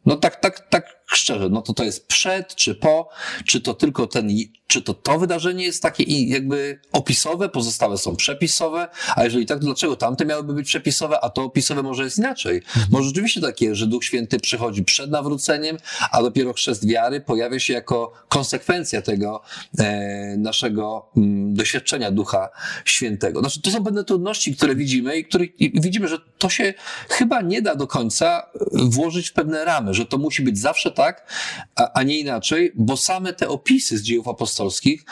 [0.05, 3.09] No tak, tak, tak szczerze, no to to jest przed czy po,
[3.45, 4.29] czy to tylko ten,
[4.67, 9.65] czy to to wydarzenie jest takie jakby opisowe, pozostałe są przepisowe, a jeżeli tak, to
[9.65, 12.55] dlaczego tamte miałyby być przepisowe, a to opisowe może jest inaczej?
[12.55, 12.85] Mhm.
[12.91, 15.77] Może rzeczywiście takie, że Duch Święty przychodzi przed nawróceniem,
[16.11, 19.41] a dopiero chrzest wiary pojawia się jako konsekwencja tego
[19.79, 22.49] e, naszego m, mm, doświadczenia Ducha
[22.85, 23.39] Świętego.
[23.39, 26.73] Znaczy, to są pewne trudności, które widzimy i, które, i widzimy, że to się
[27.09, 31.31] chyba nie da do końca włożyć w pewne ramy, że to musi być zawsze tak,
[31.75, 35.05] a, a nie inaczej, bo same te opisy z dziejów apostolskich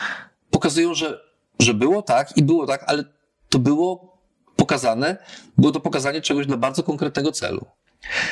[0.50, 1.20] pokazują, że,
[1.60, 3.04] że było tak i było tak, ale
[3.50, 4.17] to było
[4.56, 5.17] pokazane,
[5.58, 7.65] było to pokazanie czegoś dla bardzo konkretnego celu.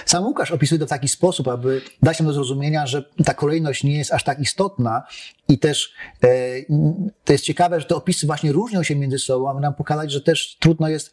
[0.05, 3.83] Sam Łukasz opisuje to w taki sposób, aby dać nam do zrozumienia, że ta kolejność
[3.83, 5.03] nie jest aż tak istotna
[5.47, 6.27] i też e,
[7.23, 10.21] to jest ciekawe, że te opisy właśnie różnią się między sobą, aby nam pokazać, że
[10.21, 11.11] też trudno jest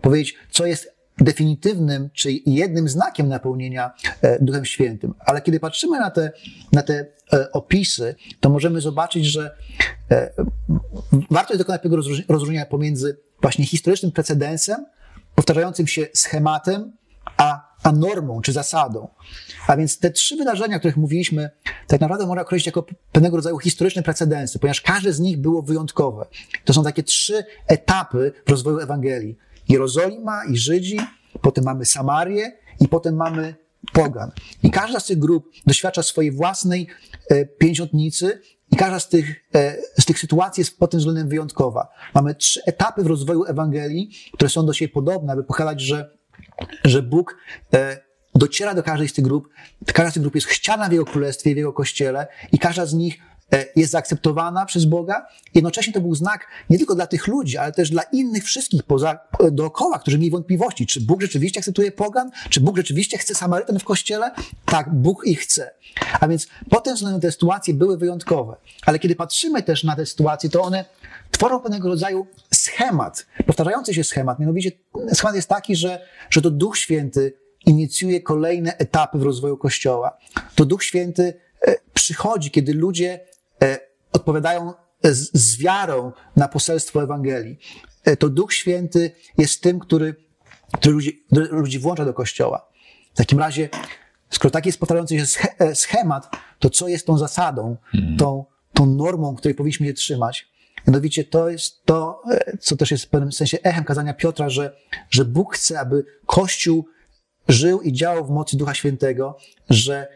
[0.00, 5.14] powiedzieć, co jest definitywnym czy jednym znakiem napełnienia e, Duchem Świętym.
[5.18, 6.32] Ale kiedy patrzymy na te,
[6.72, 9.56] na te e, opisy, to możemy zobaczyć, że
[10.10, 10.30] e,
[11.30, 11.96] warto jest dokonać tego
[12.28, 14.86] rozróżnienia pomiędzy właśnie historycznym precedensem,
[15.34, 16.92] powtarzającym się schematem,
[17.36, 19.08] a, a normą czy zasadą.
[19.66, 21.50] A więc te trzy wydarzenia, o których mówiliśmy,
[21.86, 26.26] tak naprawdę można określić jako pewnego rodzaju historyczne precedensy, ponieważ każde z nich było wyjątkowe.
[26.64, 29.38] To są takie trzy etapy w rozwoju Ewangelii.
[29.72, 30.96] Jerozolima i Żydzi,
[31.40, 33.54] potem mamy Samarię i potem mamy
[33.92, 34.30] Pogan.
[34.62, 36.86] I każda z tych grup doświadcza swojej własnej
[37.28, 38.40] e, pięćdziesiątnicy
[38.72, 41.88] i każda z tych, e, z tych sytuacji jest pod tym względem wyjątkowa.
[42.14, 46.10] Mamy trzy etapy w rozwoju Ewangelii, które są do siebie podobne, aby pokazać, że,
[46.84, 47.36] że Bóg
[47.74, 48.00] e,
[48.34, 49.48] dociera do każdej z tych grup.
[49.86, 52.94] Każda z tych grup jest chciana w Jego Królestwie, w Jego Kościele i każda z
[52.94, 53.18] nich
[53.76, 55.26] jest zaakceptowana przez Boga.
[55.54, 59.18] Jednocześnie to był znak nie tylko dla tych ludzi, ale też dla innych wszystkich poza,
[59.40, 63.78] e, dookoła, którzy mieli wątpliwości, czy Bóg rzeczywiście akceptuje pogan, czy Bóg rzeczywiście chce Samarytan
[63.78, 64.30] w kościele.
[64.64, 65.70] Tak, Bóg ich chce.
[66.20, 68.56] A więc potem względem te sytuacje były wyjątkowe.
[68.86, 70.84] Ale kiedy patrzymy też na te sytuacje, to one
[71.30, 74.38] tworzą pewnego rodzaju schemat, powtarzający się schemat.
[74.38, 74.70] Mianowicie
[75.12, 77.32] schemat jest taki, że, że to Duch Święty
[77.66, 80.18] inicjuje kolejne etapy w rozwoju Kościoła.
[80.54, 81.34] To Duch Święty
[81.66, 83.31] e, przychodzi, kiedy ludzie E,
[84.12, 84.72] odpowiadają
[85.02, 87.58] z, z wiarą na poselstwo Ewangelii.
[88.04, 90.14] E, to Duch Święty jest tym, który,
[90.72, 92.68] który ludzi, ludzi włącza do Kościoła.
[93.14, 93.68] W takim razie,
[94.30, 98.16] skoro taki jest powtarzający się e, schemat, to co jest tą zasadą, mhm.
[98.16, 100.52] tą, tą normą, której powinniśmy się trzymać?
[100.86, 102.22] Mianowicie to jest to,
[102.60, 104.76] co też jest w pewnym sensie echem kazania Piotra, że,
[105.10, 106.86] że Bóg chce, aby Kościół
[107.48, 109.36] żył i działał w mocy Ducha Świętego,
[109.70, 110.08] że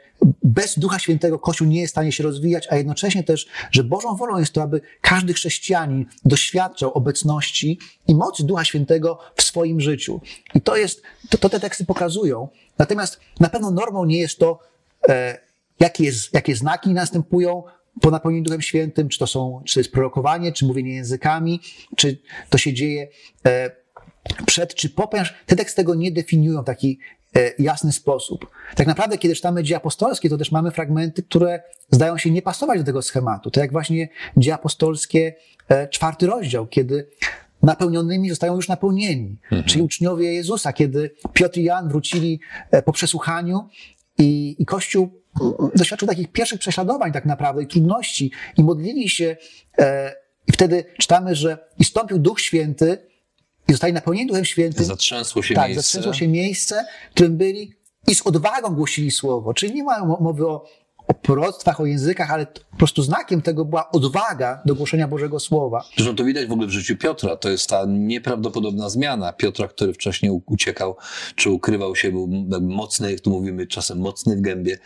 [0.43, 4.17] bez Ducha Świętego Kościół nie jest w stanie się rozwijać, a jednocześnie też, że Bożą
[4.17, 10.21] wolą jest to, aby każdy chrześcijanin doświadczał obecności i mocy Ducha Świętego w swoim życiu.
[10.55, 12.49] I to jest, to, to te teksty pokazują.
[12.79, 14.59] Natomiast na pewno normą nie jest to,
[15.09, 15.39] e,
[15.81, 17.63] jakie, jest, jakie znaki następują
[18.01, 21.61] po napełnieniu Duchem Świętym, czy to są, czy to jest prorokowanie, czy mówienie językami,
[21.97, 22.19] czy
[22.51, 23.09] to się dzieje
[23.47, 23.71] e,
[24.47, 26.99] przed czy po, ponieważ te teksty tego nie definiują taki
[27.59, 28.51] jasny sposób.
[28.75, 32.79] Tak naprawdę, kiedy czytamy dzieje apostolskie, to też mamy fragmenty, które zdają się nie pasować
[32.79, 33.51] do tego schematu.
[33.51, 35.35] To jak właśnie dzieje apostolskie,
[35.69, 37.09] e, czwarty rozdział, kiedy
[37.63, 39.37] napełnionymi zostają już napełnieni.
[39.43, 39.65] Mhm.
[39.65, 43.69] Czyli uczniowie Jezusa, kiedy Piotr i Jan wrócili e, po przesłuchaniu
[44.19, 45.11] i, i Kościół
[45.75, 49.37] doświadczył takich pierwszych prześladowań tak naprawdę i trudności i modlili się
[50.47, 52.99] i wtedy czytamy, że i stąpił Duch Święty
[53.69, 54.85] i zostali napełnieni Duchem Świętym.
[54.85, 55.83] Zatrzęsło się tak, miejsce.
[55.83, 57.73] zatrzęsło się miejsce, w którym byli
[58.07, 59.55] i z odwagą głosili słowo.
[59.55, 60.65] Czyli nie ma mowy o
[61.09, 65.85] o proroctwach, o językach, ale po prostu znakiem tego była odwaga do głoszenia Bożego Słowa.
[65.97, 67.37] Zresztą to widać w ogóle w życiu Piotra.
[67.37, 69.33] To jest ta nieprawdopodobna zmiana.
[69.33, 70.97] Piotra, który wcześniej uciekał,
[71.35, 72.29] czy ukrywał się, był
[72.61, 74.79] mocny, jak tu mówimy, czasem mocny w gębie,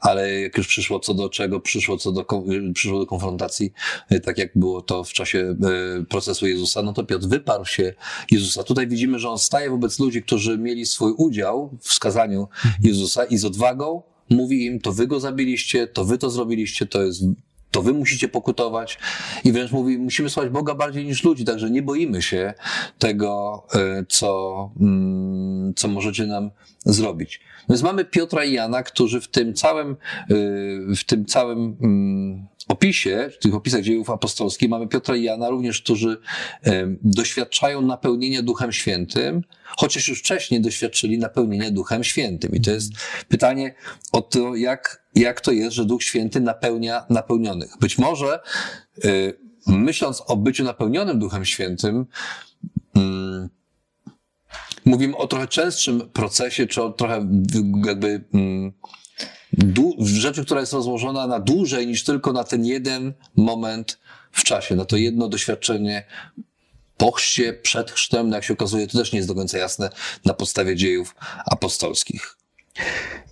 [0.00, 2.26] ale jak już przyszło co do czego, przyszło co do,
[2.74, 3.72] przyszło do konfrontacji,
[4.10, 5.54] e, tak jak było to w czasie
[6.00, 7.94] e, procesu Jezusa, no to Piotr wyparł się
[8.30, 8.62] Jezusa.
[8.62, 12.74] Tutaj widzimy, że on staje wobec ludzi, którzy mieli swój udział w skazaniu mhm.
[12.82, 17.02] Jezusa i z odwagą mówi im, to wy go zabiliście, to wy to zrobiliście, to
[17.02, 17.22] jest
[17.70, 18.98] to wy musicie pokutować.
[19.44, 22.54] I wręcz mówi, musimy słuchać Boga bardziej niż ludzi, także nie boimy się
[22.98, 26.50] tego, y, co, mm, co możecie nam
[26.84, 27.40] zrobić.
[27.68, 29.96] Więc mamy Piotra i Jana, którzy w tym całym,
[30.30, 35.50] y, w tym całym mm, opisie, w tych opisach dziejów apostolskich mamy Piotra i Jana
[35.50, 36.16] również, którzy
[37.02, 42.54] doświadczają napełnienia Duchem Świętym, chociaż już wcześniej doświadczyli napełnienia Duchem Świętym.
[42.54, 42.92] I to jest
[43.28, 43.74] pytanie
[44.12, 47.70] o to, jak, jak to jest, że Duch Święty napełnia napełnionych.
[47.80, 48.40] Być może,
[49.04, 52.06] y, myśląc o byciu napełnionym Duchem Świętym,
[52.96, 53.48] mm,
[54.84, 57.28] mówimy o trochę częstszym procesie, czy o trochę
[57.86, 58.72] jakby mm,
[59.98, 63.98] rzeczy, która jest rozłożona na dłużej niż tylko na ten jeden moment
[64.32, 66.04] w czasie, na to jedno doświadczenie
[66.96, 69.90] po chrzcie, przed chrztem, no jak się okazuje, to też nie jest do końca jasne
[70.24, 71.14] na podstawie dziejów
[71.46, 72.36] apostolskich.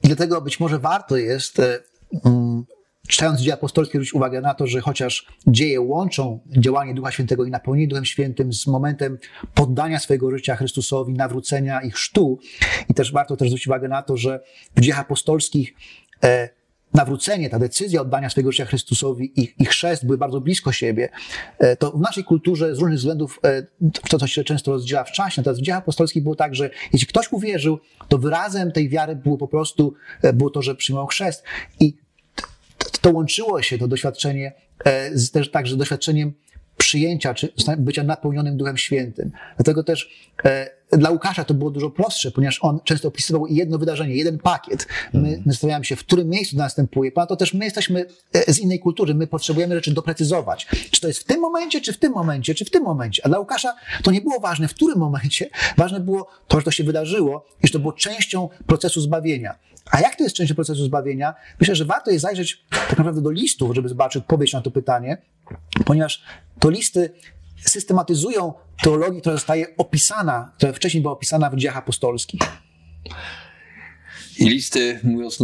[0.02, 1.62] I dlatego być może warto jest,
[2.24, 2.64] um,
[3.09, 7.51] czytając dzieje apostolskie, zwrócić uwagę na to, że chociaż dzieje łączą działanie Ducha Świętego i
[7.51, 9.19] napełnienie Duchem Świętym z momentem
[9.55, 12.38] poddania swojego życia Chrystusowi, nawrócenia i chrztu,
[12.88, 14.40] i też warto też zwrócić uwagę na to, że
[14.77, 15.75] w dziejach apostolskich
[16.25, 16.49] E,
[16.95, 21.09] nawrócenie, ta decyzja oddania swojego życia Chrystusowi i, i chrzest były bardzo blisko siebie,
[21.59, 23.66] e, to w naszej kulturze z różnych względów e,
[24.09, 27.09] to, co się często rozdziela w czasie, natomiast w dziejach apostolskich było tak, że jeśli
[27.09, 29.95] ktoś uwierzył, to wyrazem tej wiary było po prostu,
[30.35, 31.45] było to, że przyjmował chrzest.
[31.81, 31.97] I
[33.00, 34.52] to, to łączyło się to doświadczenie
[35.12, 36.32] z też także doświadczeniem
[36.76, 39.30] przyjęcia, czy bycia napełnionym Duchem Świętym.
[39.56, 40.30] Dlatego też
[40.92, 44.87] dla Łukasza to było dużo prostsze, ponieważ on często opisywał jedno wydarzenie, jeden pakiet.
[45.12, 45.42] My, mhm.
[45.46, 47.12] my stawiamy się, w którym miejscu to następuje.
[47.12, 50.66] Ponadto też my jesteśmy e, z innej kultury, my potrzebujemy rzeczy doprecyzować.
[50.90, 53.26] Czy to jest w tym momencie, czy w tym momencie, czy w tym momencie.
[53.26, 55.50] A dla Łukasza to nie było ważne, w którym momencie.
[55.76, 59.54] Ważne było to, że to się wydarzyło i że to było częścią procesu zbawienia.
[59.90, 61.35] A jak to jest częścią procesu zbawienia?
[61.61, 65.22] Myślę, że warto jest zajrzeć tak naprawdę do listów, żeby zobaczyć odpowiedź na to pytanie,
[65.85, 66.22] ponieważ
[66.61, 67.12] to listy
[67.66, 72.40] systematyzują teologię, która zostaje opisana, która wcześniej była opisana w dziejach apostolskich.
[74.38, 75.38] I listy, mówiąc,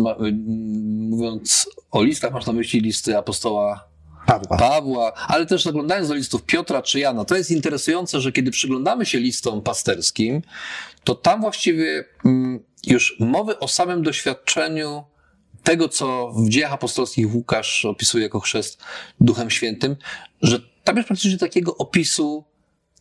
[1.10, 3.92] mówiąc o listach, masz na myśli listy apostoła
[4.26, 4.56] Pawła.
[4.56, 9.06] Pawła, ale też oglądając do listów Piotra czy Jana, to jest interesujące, że kiedy przyglądamy
[9.06, 10.42] się listom pasterskim,
[11.04, 15.04] to tam właściwie mm, już mowy o samym doświadczeniu
[15.62, 18.82] tego, co w dziejach apostolskich Łukasz opisuje jako chrzest
[19.20, 19.96] Duchem Świętym,
[20.42, 22.44] że tam już praktycznie takiego opisu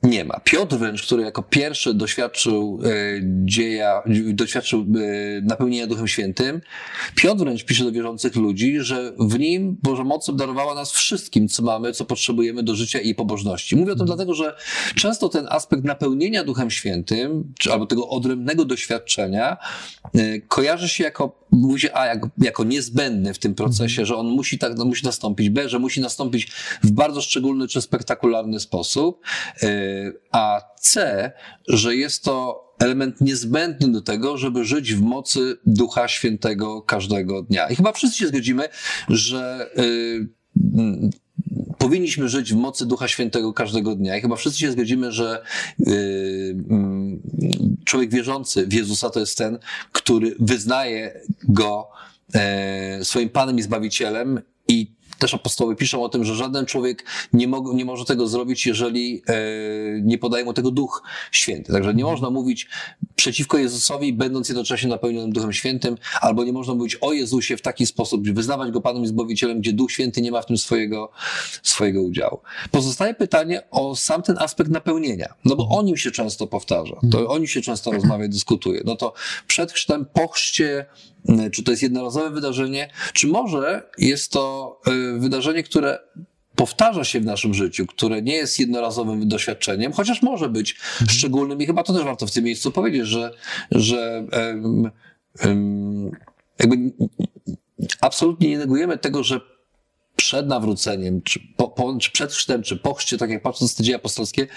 [0.04, 0.40] nie ma.
[0.40, 2.90] Piotr wręcz, który jako pierwszy doświadczył e,
[3.24, 6.62] dzieja, doświadczył e, napełnienia Duchem Świętym,
[7.16, 11.64] Piotr wręcz pisze do wierzących ludzi, że w nim Boża moc obdarowała nas wszystkim, co
[11.64, 13.76] mamy, co potrzebujemy do życia i pobożności.
[13.76, 14.56] Mówię o tym dlatego, że
[14.96, 19.58] często ten aspekt napełnienia Duchem Świętym, czy albo tego odrębnego doświadczenia,
[20.16, 24.28] e, kojarzy się jako, mówi się A, jak, jako niezbędny w tym procesie, że on
[24.28, 26.48] musi tak, no, musi nastąpić, B, że musi nastąpić
[26.84, 29.22] w bardzo szczególny czy spektakularny sposób,
[30.32, 31.32] a C,
[31.68, 37.70] że jest to element niezbędny do tego, żeby żyć w mocy Ducha Świętego każdego dnia.
[37.70, 38.70] I chyba wszyscy się zgodzimy,
[39.10, 40.28] że y,
[41.78, 44.18] powinniśmy żyć w mocy Ducha Świętego każdego dnia.
[44.18, 45.44] I chyba wszyscy się zgodzimy, że
[45.80, 47.22] y, mm,
[47.86, 49.60] człowiek wierzący w Jezusa to jest ten,
[49.92, 51.90] który wyznaje go
[52.34, 57.48] e, swoim Panem i Zbawicielem i też apostoły piszą o tym, że żaden człowiek nie,
[57.48, 59.34] mo nie może tego zrobić, jeżeli e,
[60.02, 61.74] nie podaje mu tego Duch Święty.
[61.74, 62.68] Także nie można mówić
[63.16, 67.86] przeciwko Jezusowi, będąc jednocześnie napełnionym Duchem Świętym, albo nie można mówić o Jezusie w taki
[67.86, 71.12] sposób, wyznawać Go Panem i Zbawicielem, gdzie Duch Święty nie ma w tym swojego,
[71.64, 72.40] swojego udziału.
[72.72, 77.28] Pozostaje pytanie o sam ten aspekt napełnienia, no bo o nim się często powtarza, to
[77.28, 78.82] o nim się często rozmawia, dyskutuje.
[78.86, 79.14] No to
[79.48, 80.86] przed chrztem, po chrzcie,
[81.52, 84.80] czy to jest jednorazowe wydarzenie, czy może jest to
[85.16, 86.00] y, wydarzenie, które
[86.56, 91.10] powtarza się w naszym życiu, które nie jest jednorazowym doświadczeniem, chociaż może być mhm.
[91.10, 93.34] szczególnym i chyba to też warto w tym miejscu powiedzieć, że,
[93.72, 94.92] że um,
[95.46, 96.12] um,
[96.60, 96.92] jakby
[98.02, 99.42] absolutnie nie negujemy tego, że
[100.22, 103.86] przed nawróceniem, czy, po, po, czy przed chrztem, czy po chrzcie, tak jak patrząc na
[103.86, 104.48] dzieje apostolskie,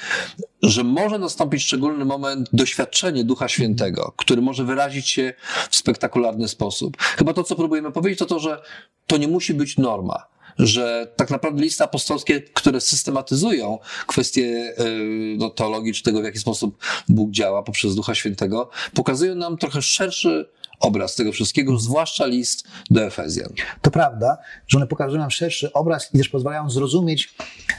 [0.63, 5.33] że może nastąpić szczególny moment, doświadczenie Ducha Świętego, który może wyrazić się
[5.71, 6.97] w spektakularny sposób.
[6.99, 8.63] Chyba to, co próbujemy powiedzieć, to to, że
[9.07, 15.51] to nie musi być norma że tak naprawdę listy apostolskie, które systematyzują kwestie y, no,
[15.51, 20.49] teologii, czy tego, w jaki sposób Bóg działa poprzez Ducha Świętego, pokazują nam trochę szerszy
[20.85, 23.49] obraz tego wszystkiego, zwłaszcza list do Efezjan.
[23.83, 27.35] To prawda, że one pokazują nam szerszy obraz i też pozwalają zrozumieć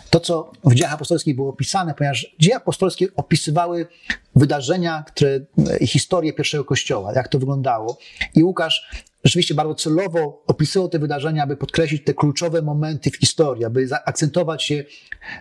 [0.10, 3.88] to, co w dziejach apostolskich było opisane, ponieważ dzieje apostolskie opisywały
[4.36, 5.39] wydarzenia, które,
[5.80, 7.98] i historię pierwszego kościoła, jak to wyglądało.
[8.36, 13.65] I Łukasz rzeczywiście bardzo celowo opisują te wydarzenia, aby podkreślić te kluczowe momenty w historii,
[13.65, 14.84] aby zaakcentować się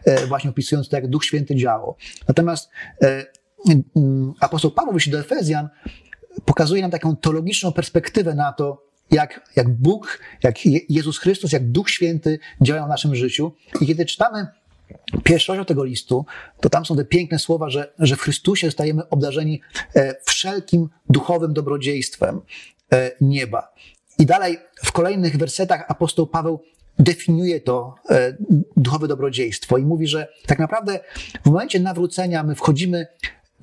[0.04, 1.96] e, właśnie opisując to, jak Duch Święty działał.
[2.28, 2.70] Natomiast
[3.02, 3.26] e,
[4.40, 5.68] apostoł Paweł, jeśli do Efezjan,
[6.44, 11.90] pokazuje nam taką teologiczną perspektywę na to, jak, jak Bóg, jak Jezus Chrystus, jak Duch
[11.90, 13.52] Święty działają w naszym życiu.
[13.80, 14.46] I kiedy czytamy
[15.24, 16.26] pierwszy rozdział tego listu,
[16.60, 19.60] to tam są te piękne słowa, że, że w Chrystusie stajemy obdarzeni
[19.96, 22.40] e, wszelkim duchowym dobrodziejstwem
[22.92, 23.74] e, nieba.
[24.18, 26.60] I dalej w kolejnych wersetach apostoł Paweł
[26.98, 28.36] definiuje to e,
[28.76, 31.00] duchowe dobrodziejstwo i mówi, że tak naprawdę
[31.42, 33.06] w momencie nawrócenia my wchodzimy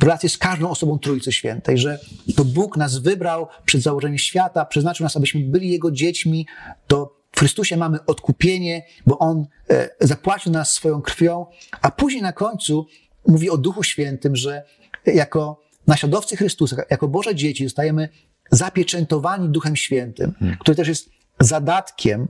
[0.01, 1.99] relację z każdą osobą Trójcy Świętej, że
[2.35, 6.47] to Bóg nas wybrał przed założeniem świata, przeznaczył nas, abyśmy byli Jego dziećmi,
[6.87, 11.45] to w Chrystusie mamy odkupienie, bo On e, zapłacił nas swoją krwią,
[11.81, 12.87] a później na końcu
[13.27, 14.63] mówi o Duchu Świętym, że
[15.05, 18.09] jako naśladowcy Chrystusa, jako Boże dzieci zostajemy
[18.51, 20.57] zapieczętowani Duchem Świętym, hmm.
[20.57, 21.09] który też jest
[21.39, 22.27] zadatkiem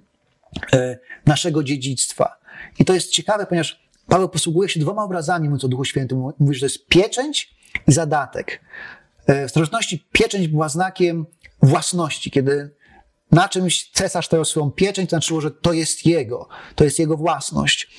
[0.74, 2.38] e, naszego dziedzictwa.
[2.80, 6.32] I to jest ciekawe, ponieważ Paweł posługuje się dwoma obrazami, mówiąc o Duchu Świętym.
[6.40, 7.56] Mówi, że to jest pieczęć
[7.88, 8.62] zadatek.
[9.28, 11.26] E, w starożytności pieczęć była znakiem
[11.62, 12.32] własności.
[12.32, 12.76] Kiedy
[13.32, 17.18] na czymś cesarz stawiał swoją pieczęć, to znaczyło, że to jest jego, to jest jego
[17.18, 17.90] własność.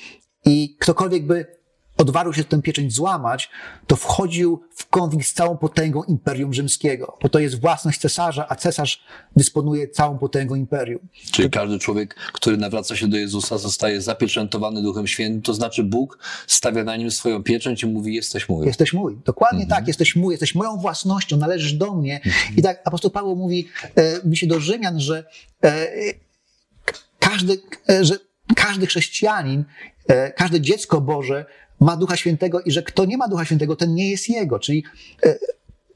[0.45, 1.62] I ktokolwiek by
[2.03, 3.49] odważył się tę pieczęć złamać,
[3.87, 8.55] to wchodził w konflikt z całą potęgą Imperium Rzymskiego, bo to jest własność cesarza, a
[8.55, 9.03] cesarz
[9.35, 10.99] dysponuje całą potęgą imperium.
[11.31, 16.19] Czyli każdy człowiek, który nawraca się do Jezusa, zostaje zapieczętowany Duchem Świętym, to znaczy Bóg
[16.47, 18.65] stawia na nim swoją pieczęć i mówi, jesteś mój.
[18.65, 19.17] Jesteś mój.
[19.25, 19.79] Dokładnie mhm.
[19.79, 22.15] tak, jesteś mój, jesteś moją własnością, należysz do mnie.
[22.15, 22.55] Mhm.
[22.57, 25.23] I tak apostoł Paweł mówi e, mi się do Rzymian, że
[25.63, 25.87] e,
[27.19, 28.15] każdy, e, że
[28.55, 29.65] każdy chrześcijanin,
[30.07, 31.45] e, każde dziecko Boże
[31.83, 34.59] ma Ducha Świętego i że kto nie ma Ducha Świętego, ten nie jest jego.
[34.59, 34.83] Czyli
[35.25, 35.35] e,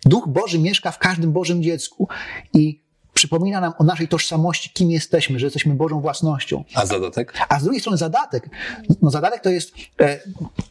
[0.06, 2.08] Duch Boży mieszka w każdym Bożym dziecku
[2.54, 2.87] i
[3.18, 6.64] przypomina nam o naszej tożsamości, kim jesteśmy, że jesteśmy Bożą własnością.
[6.76, 7.34] A zadatek?
[7.50, 8.50] A z drugiej strony zadatek.
[9.02, 10.20] No zadatek to jest e,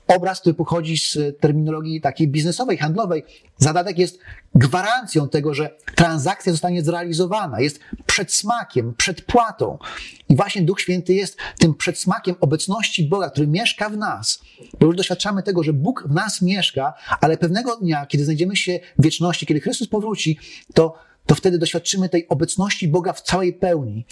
[0.07, 3.25] obraz, który pochodzi z terminologii takiej biznesowej, handlowej.
[3.59, 4.19] Zadatek jest
[4.55, 9.79] gwarancją tego, że transakcja zostanie zrealizowana, jest przedsmakiem, przedpłatą.
[10.29, 14.41] I właśnie Duch Święty jest tym przedsmakiem obecności Boga, który mieszka w nas.
[14.81, 18.81] Bo już doświadczamy tego, że Bóg w nas mieszka, ale pewnego dnia, kiedy znajdziemy się
[18.99, 20.39] w wieczności, kiedy Chrystus powróci,
[20.75, 24.07] to to wtedy doświadczymy tej obecności Boga w całej pełni.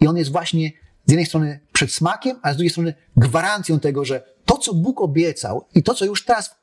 [0.00, 0.72] I on jest właśnie
[1.06, 5.66] z jednej strony przedsmakiem, a z drugiej strony gwarancją tego, że to, co Bóg obiecał
[5.74, 6.56] i to, co już teraz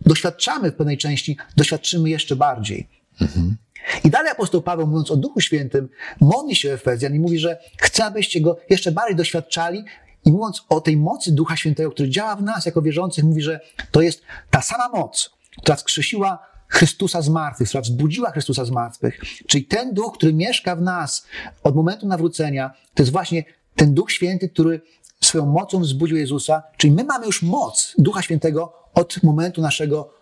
[0.00, 2.88] doświadczamy w pewnej części, doświadczymy jeszcze bardziej.
[3.20, 3.56] Mhm.
[4.04, 5.88] I dalej apostoł Paweł, mówiąc o Duchu Świętym,
[6.20, 9.84] modli się Efezjan i mówi, że chce, abyście go jeszcze bardziej doświadczali.
[10.24, 13.60] I mówiąc o tej mocy Ducha Świętego, który działa w nas jako wierzących, mówi, że
[13.90, 15.30] to jest ta sama moc,
[15.62, 19.20] która skrzesiła Chrystusa z martwych, która wzbudziła Chrystusa z martwych.
[19.46, 21.26] Czyli ten duch, który mieszka w nas
[21.62, 23.44] od momentu nawrócenia, to jest właśnie
[23.76, 24.80] ten Duch Święty, który
[25.20, 26.62] swoją mocą wzbudził Jezusa.
[26.76, 30.14] Czyli my mamy już moc Ducha Świętego od momentu naszego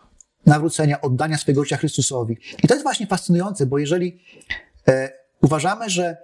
[0.46, 2.38] nawrócenia, oddania swojego życia Chrystusowi.
[2.64, 4.20] I to jest właśnie fascynujące, bo jeżeli
[4.88, 6.16] e, uważamy, że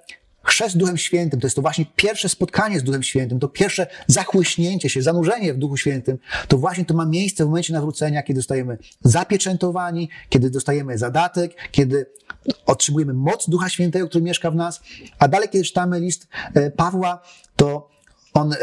[0.55, 4.89] Chrzest Duchem Świętym to jest to właśnie pierwsze spotkanie z Duchem Świętym, to pierwsze zachłyśnięcie
[4.89, 6.19] się, zanurzenie w Duchu Świętym.
[6.49, 12.07] To właśnie to ma miejsce w momencie nawrócenia, kiedy zostajemy zapieczętowani, kiedy dostajemy zadatek, kiedy
[12.67, 14.81] otrzymujemy moc Ducha Świętego, który mieszka w nas.
[15.19, 17.23] A dalej, kiedy czytamy list e, Pawła,
[17.57, 17.89] to
[18.35, 18.57] on e,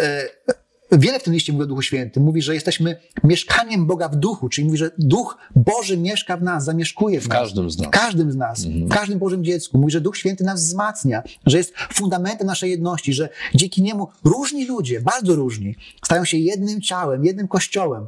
[0.91, 2.23] Wiele w tym liście mówi o Duchu Świętym.
[2.23, 6.63] Mówi, że jesteśmy mieszkaniem Boga w duchu, czyli mówi, że Duch Boży mieszka w nas,
[6.63, 7.37] zamieszkuje w, w nas.
[7.37, 7.87] każdym z nas.
[7.87, 8.85] W każdym z nas, mhm.
[8.85, 9.77] w każdym Bożym dziecku.
[9.77, 14.65] Mówi, że Duch Święty nas wzmacnia, że jest fundamentem naszej jedności, że dzięki niemu różni
[14.65, 15.75] ludzie, bardzo różni,
[16.05, 18.07] stają się jednym ciałem, jednym kościołem.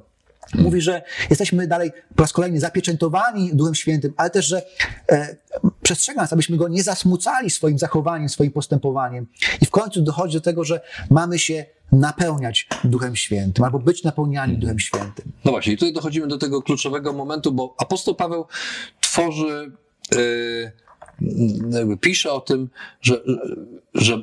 [0.56, 4.62] Mówi, że jesteśmy dalej po raz kolejny zapieczętowani Duchem Świętym, ale też, że
[5.12, 5.36] e,
[5.84, 9.28] przestrzega nas, abyśmy go nie zasmucali swoim zachowaniem, swoim postępowaniem.
[9.62, 14.58] I w końcu dochodzi do tego, że mamy się napełniać Duchem Świętym, albo być napełniani
[14.58, 15.32] Duchem Świętym.
[15.46, 18.46] No właśnie, i tutaj dochodzimy do tego kluczowego momentu, bo apostoł Paweł
[19.02, 19.72] tworzy,
[21.72, 22.70] yy, pisze o tym,
[23.02, 23.22] że,
[23.94, 24.22] że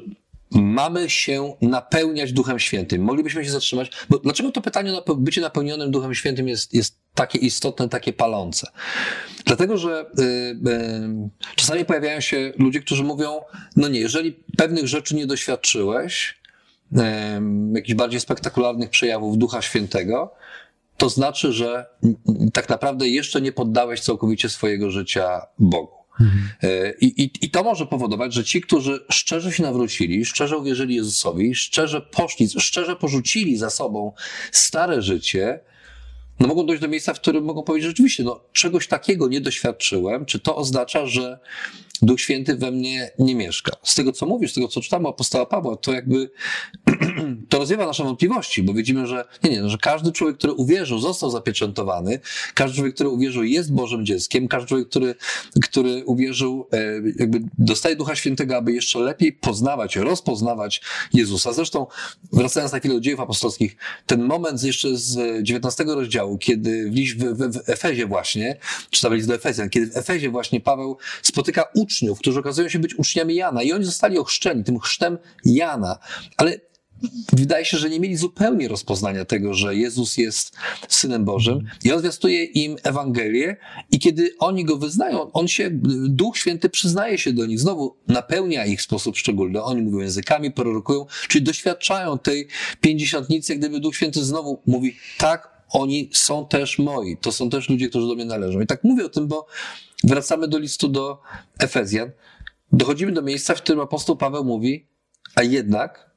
[0.51, 3.03] mamy się napełniać Duchem Świętym.
[3.03, 7.39] Moglibyśmy się zatrzymać, bo dlaczego to pytanie o bycie napełnionym Duchem Świętym jest, jest takie
[7.39, 8.67] istotne, takie palące?
[9.45, 10.57] Dlatego, że y,
[11.57, 13.41] czasami pojawiają się ludzie, którzy mówią,
[13.77, 16.40] no nie, jeżeli pewnych rzeczy nie doświadczyłeś,
[17.75, 20.33] jakichś bardziej spektakularnych przejawów Ducha Świętego,
[20.97, 21.87] to znaczy, że
[22.53, 26.01] tak naprawdę jeszcze nie poddałeś całkowicie swojego życia Bogu.
[26.21, 26.93] Mhm.
[27.01, 31.55] I, i, I to może powodować, że ci, którzy szczerze się nawrócili, szczerze uwierzyli Jezusowi,
[31.55, 34.13] szczerze poszli, szczerze porzucili za sobą
[34.53, 35.61] stare życie,
[36.41, 40.27] no mogą dojść do miejsca, w którym mogą powiedzieć rzeczywiście, no czegoś takiego nie doświadczyłem,
[40.27, 41.39] czy to oznacza, że
[42.03, 43.73] Duch Święty we mnie nie mieszka.
[43.83, 46.31] Z tego, co mówisz, z tego, co czytamy apostoła Pawła, to jakby
[47.49, 50.99] to rozwiewa nasze wątpliwości, bo widzimy, że nie, nie, no, że każdy człowiek, który uwierzył,
[50.99, 52.21] został zapieczętowany,
[52.55, 55.15] każdy człowiek, który uwierzył, jest Bożym dzieckiem, każdy człowiek, który,
[55.63, 56.79] który uwierzył, e,
[57.19, 60.83] jakby dostaje Ducha Świętego, aby jeszcze lepiej poznawać, rozpoznawać
[61.13, 61.53] Jezusa.
[61.53, 61.87] Zresztą,
[62.33, 63.77] wracając na chwilę do dziejów apostolskich,
[64.07, 68.57] ten moment jeszcze z 19 rozdziału, kiedy w, w, w Efezie właśnie,
[68.91, 71.65] czytamy list do Efezjan, kiedy w Efezie właśnie Paweł spotyka
[72.19, 73.63] którzy okazują się być uczniami Jana.
[73.63, 75.99] I oni zostali ochrzczeni tym chrztem Jana,
[76.37, 76.61] ale
[77.33, 80.57] wydaje się, że nie mieli zupełnie rozpoznania tego, że Jezus jest
[80.89, 81.67] Synem Bożym.
[81.85, 83.57] I on zwiastuje im Ewangelię.
[83.91, 85.71] I kiedy oni go wyznają, on się,
[86.09, 89.63] Duch Święty przyznaje się do nich, znowu napełnia ich w sposób szczególny.
[89.63, 92.49] Oni mówią językami, prorokują, czyli doświadczają tej
[92.81, 97.89] pięćdziesiątnicy, gdyby Duch Święty znowu mówi, tak, oni są też moi, to są też ludzie,
[97.89, 98.61] którzy do mnie należą.
[98.61, 99.47] I tak mówię o tym, bo
[100.05, 101.23] wracamy do listu do
[101.59, 102.11] Efezjan,
[102.73, 104.87] dochodzimy do miejsca, w którym apostoł Paweł mówi,
[105.35, 106.11] a jednak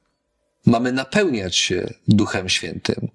[0.66, 3.08] mamy napełniać się Duchem Świętym.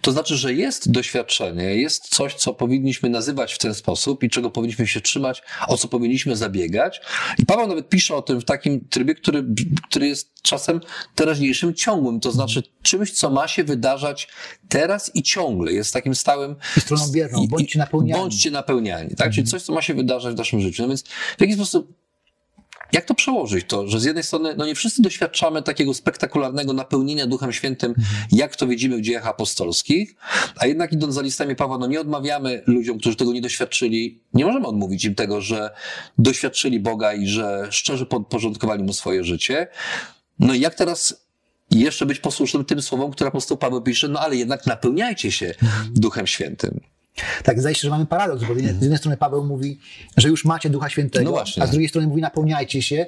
[0.00, 4.50] To znaczy, że jest doświadczenie, jest coś, co powinniśmy nazywać w ten sposób i czego
[4.50, 7.00] powinniśmy się trzymać, o co powinniśmy zabiegać.
[7.38, 9.44] I Paweł nawet pisze o tym w takim trybie, który,
[9.88, 10.80] który jest czasem
[11.14, 14.28] teraźniejszym, ciągłym, to znaczy czymś, co ma się wydarzać
[14.68, 15.72] teraz i ciągle.
[15.72, 16.56] Jest takim stałym...
[16.76, 18.20] I stroną bierną, bądźcie napełniani.
[18.20, 19.26] Bądźcie napełniani, tak?
[19.26, 19.32] Mhm.
[19.32, 20.82] Czyli coś, co ma się wydarzać w naszym życiu.
[20.82, 21.04] No więc
[21.38, 22.05] w jaki sposób
[22.92, 27.26] jak to przełożyć to, że z jednej strony, no nie wszyscy doświadczamy takiego spektakularnego napełnienia
[27.26, 28.06] Duchem Świętym, mhm.
[28.32, 30.14] jak to widzimy w dziejach apostolskich,
[30.56, 34.44] a jednak idąc za listami Pawła, no nie odmawiamy ludziom, którzy tego nie doświadczyli, nie
[34.44, 35.70] możemy odmówić im tego, że
[36.18, 39.68] doświadczyli Boga i że szczerze podporządkowali Mu swoje życie.
[40.38, 41.26] No i jak teraz
[41.70, 45.94] jeszcze być posłusznym tym słowom, które apostoł Paweł pisze, no ale jednak napełniajcie się mhm.
[45.94, 46.80] Duchem Świętym.
[47.42, 49.78] Tak, zdaje się, że mamy paradoks, bo z jednej strony Paweł mówi,
[50.16, 53.06] że już macie Ducha Świętego, no a z drugiej strony mówi napełniajcie się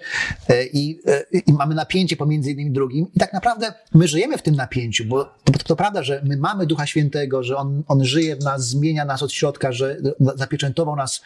[0.48, 3.06] e, i, e, i mamy napięcie pomiędzy jednym i drugim.
[3.14, 6.36] I tak naprawdę my żyjemy w tym napięciu, bo to, to, to prawda, że my
[6.36, 9.96] mamy Ducha Świętego, że on, on żyje w nas, zmienia nas od środka, że
[10.36, 11.22] zapieczętował nas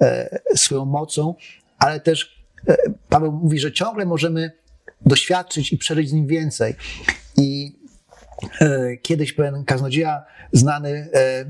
[0.00, 1.34] e, swoją mocą,
[1.78, 2.76] ale też e,
[3.08, 4.52] Paweł mówi, że ciągle możemy
[5.06, 6.74] doświadczyć i przeżyć z nim więcej.
[7.36, 7.76] I
[8.60, 10.22] e, kiedyś pewien kaznodzieja
[10.52, 11.44] znany e,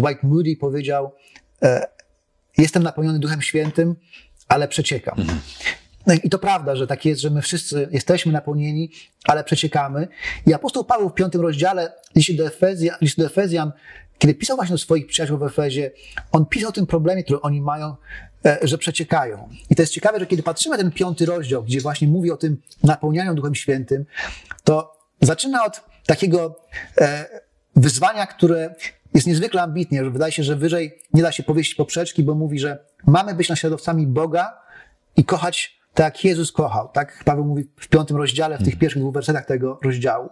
[0.00, 1.14] Dwight Moody powiedział:
[1.62, 1.86] e,
[2.58, 3.96] Jestem napełniony Duchem Świętym,
[4.48, 5.20] ale przeciekam.
[5.20, 5.40] Mhm.
[6.06, 8.90] No i to prawda, że tak jest, że my wszyscy jesteśmy napełnieni,
[9.24, 10.08] ale przeciekamy.
[10.46, 13.72] I apostoł Paweł w piątym rozdziale listu do, Efezjan, listu do Efezjan,
[14.18, 15.90] kiedy pisał właśnie do swoich przyjaciół w Efezie,
[16.32, 17.96] on pisał o tym problemie, który oni mają,
[18.44, 19.48] e, że przeciekają.
[19.70, 22.36] I to jest ciekawe, że kiedy patrzymy na ten piąty rozdział, gdzie właśnie mówi o
[22.36, 24.04] tym napełnianiu Duchem Świętym,
[24.64, 26.60] to zaczyna od takiego
[27.00, 27.26] e,
[27.76, 28.74] wyzwania, które
[29.14, 32.58] jest niezwykle ambitnie, że wydaje się, że wyżej nie da się powieść poprzeczki, bo mówi,
[32.58, 34.60] że mamy być naśladowcami Boga
[35.16, 36.88] i kochać tak, jak Jezus kochał.
[36.92, 38.80] Tak Paweł mówi w piątym rozdziale, w tych hmm.
[38.80, 40.28] pierwszych dwóch wersetach tego rozdziału.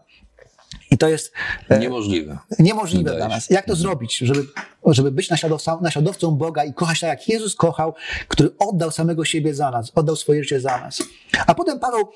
[0.91, 1.33] I to jest
[1.69, 2.39] e, niemożliwe.
[2.59, 3.51] Niemożliwe dla nas.
[3.51, 4.45] Jak to zrobić, żeby,
[4.87, 7.95] żeby być naśladowcą, naśladowcą Boga i kochać tak, jak Jezus kochał,
[8.29, 11.03] który oddał samego siebie za nas, oddał swoje życie za nas.
[11.47, 12.09] A potem Paweł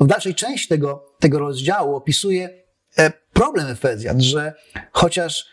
[0.00, 2.62] w dalszej części tego, tego rozdziału opisuje
[2.98, 4.54] e, problem Efezjan, że
[4.92, 5.46] chociaż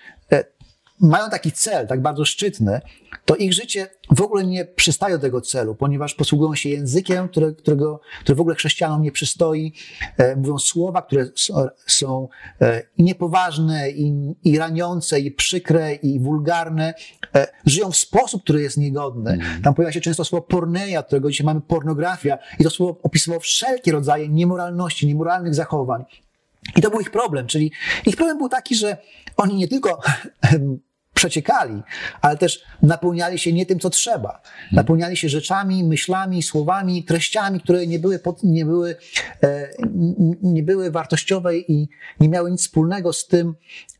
[1.01, 2.81] mają taki cel, tak bardzo szczytny,
[3.25, 7.51] to ich życie w ogóle nie przystaje do tego celu, ponieważ posługują się językiem, które,
[7.51, 9.73] którego, który w ogóle chrześcijanom nie przystoi,
[10.17, 12.27] e, mówią słowa, które są, są
[12.61, 16.93] e, niepoważne, i, i raniące, i przykre, i wulgarne,
[17.35, 19.31] e, żyją w sposób, który jest niegodny.
[19.31, 19.61] Mm.
[19.61, 23.91] Tam pojawia się często słowo porneia, którego dzisiaj mamy pornografia, i to słowo opisywało wszelkie
[23.91, 26.05] rodzaje niemoralności, niemoralnych zachowań.
[26.75, 27.71] I to był ich problem, czyli
[28.05, 28.97] ich problem był taki, że
[29.37, 30.01] oni nie tylko
[31.13, 31.81] przeciekali,
[32.21, 34.41] ale też napełniali się nie tym, co trzeba.
[34.71, 38.95] Napełniali się rzeczami, myślami, słowami, treściami, które nie były, pod, nie były,
[39.43, 39.69] e,
[40.41, 43.55] nie były wartościowe i nie miały nic wspólnego z tym,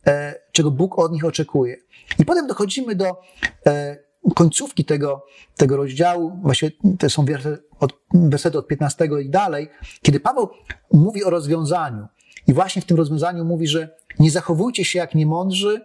[0.07, 1.77] e, czego Bóg od nich oczekuje.
[2.19, 3.21] I potem dochodzimy do
[3.65, 3.97] e,
[4.35, 5.25] końcówki tego,
[5.57, 9.69] tego rozdziału, właściwie to są wersety od, wersety od 15 i dalej,
[10.01, 10.49] kiedy Paweł
[10.93, 12.07] mówi o rozwiązaniu.
[12.47, 13.89] I właśnie w tym rozwiązaniu mówi, że
[14.19, 15.81] nie zachowujcie się jak niemądrzy,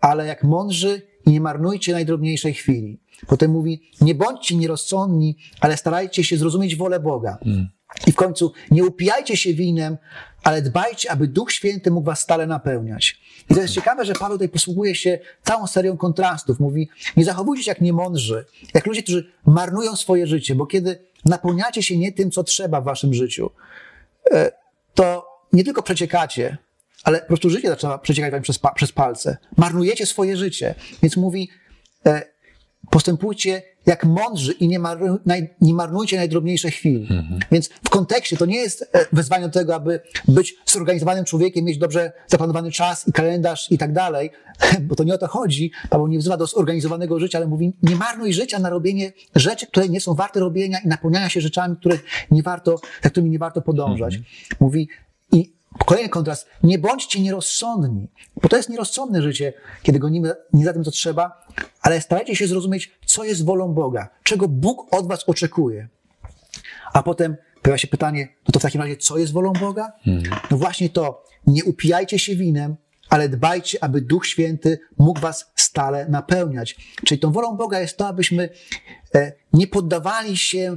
[0.00, 3.00] ale jak mądrzy i nie marnujcie najdrobniejszej chwili.
[3.26, 7.38] Potem mówi, nie bądźcie nierozsądni, ale starajcie się zrozumieć wolę Boga.
[7.46, 7.68] Mm.
[8.06, 9.98] I w końcu, nie upijajcie się winem,
[10.42, 13.20] ale dbajcie, aby Duch Święty mógł was stale napełniać.
[13.50, 16.60] I to jest ciekawe, że Paweł tutaj posługuje się całą serią kontrastów.
[16.60, 18.44] Mówi, nie zachowujcie się jak niemądrzy,
[18.74, 22.84] jak ludzie, którzy marnują swoje życie, bo kiedy napełniacie się nie tym, co trzeba w
[22.84, 23.50] waszym życiu,
[24.30, 24.52] e,
[24.94, 26.58] to nie tylko przeciekacie,
[27.04, 29.36] ale po prostu życie zaczyna przeciekać wam przez, przez palce.
[29.56, 30.74] Marnujecie swoje życie.
[31.02, 31.50] Więc mówi,
[32.06, 32.22] e,
[32.90, 37.00] postępujcie jak mądrzy i nie, marnu, naj, nie marnujcie najdrobniejszych chwil.
[37.00, 37.40] Mhm.
[37.52, 41.78] Więc w kontekście to nie jest e, wezwanie do tego, aby być zorganizowanym człowiekiem, mieć
[41.78, 44.30] dobrze zaplanowany czas i kalendarz i tak dalej,
[44.88, 45.72] bo to nie o to chodzi.
[45.90, 49.88] Paweł nie wzywa do zorganizowanego życia, ale mówi, nie marnuj życia na robienie rzeczy, które
[49.88, 51.98] nie są warte robienia i napełniania się rzeczami, które
[52.30, 54.14] nie warto, za którymi nie warto podążać.
[54.14, 54.34] Mhm.
[54.60, 54.88] Mówi,
[55.86, 56.46] Kolejny kontrast.
[56.62, 58.08] Nie bądźcie nierozsądni,
[58.42, 59.52] bo to jest nierozsądne życie,
[59.82, 61.46] kiedy gonimy nie za tym, co trzeba,
[61.82, 65.88] ale starajcie się zrozumieć, co jest wolą Boga, czego Bóg od was oczekuje.
[66.92, 69.92] A potem pojawia się pytanie, no to w takim razie, co jest wolą Boga?
[70.06, 70.40] Mhm.
[70.50, 72.76] No właśnie to, nie upijajcie się winem,
[73.08, 76.76] ale dbajcie, aby Duch Święty mógł was stale napełniać.
[77.04, 78.48] Czyli tą wolą Boga jest to, abyśmy
[79.14, 80.76] e, nie poddawali się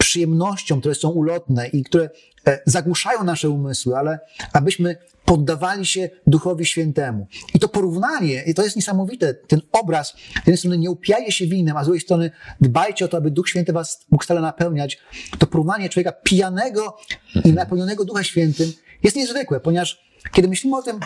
[0.00, 2.10] przyjemnościom, które są ulotne i które
[2.46, 4.18] e, zagłuszają nasze umysły, ale
[4.52, 7.26] abyśmy poddawali się Duchowi Świętemu.
[7.54, 11.46] I to porównanie, i to jest niesamowite, ten obraz, z jednej strony nie upijajcie się
[11.46, 12.30] winem, a z drugiej strony
[12.60, 14.98] dbajcie o to, aby Duch Święty was mógł stale napełniać.
[15.38, 16.96] To porównanie człowieka pijanego
[17.44, 18.72] i napełnionego Ducha Świętym
[19.02, 20.00] jest niezwykłe, ponieważ
[20.32, 21.00] kiedy myślimy o tym,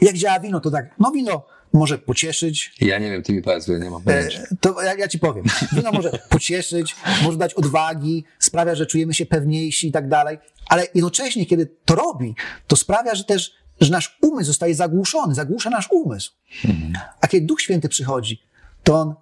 [0.00, 2.74] jak działa wino, to tak, no wino może pocieszyć.
[2.80, 4.40] Ja nie wiem, ty mi powiedz, ja nie mam pojęcia.
[4.40, 5.44] E, to ja, ja ci powiem.
[5.72, 10.38] Wino może pocieszyć, może dać odwagi, sprawia, że czujemy się pewniejsi i tak dalej,
[10.68, 12.34] ale jednocześnie, kiedy to robi,
[12.66, 16.32] to sprawia, że też że nasz umysł zostaje zagłuszony, zagłusza nasz umysł.
[16.64, 16.92] Mhm.
[17.20, 18.42] A kiedy Duch Święty przychodzi,
[18.82, 19.14] to On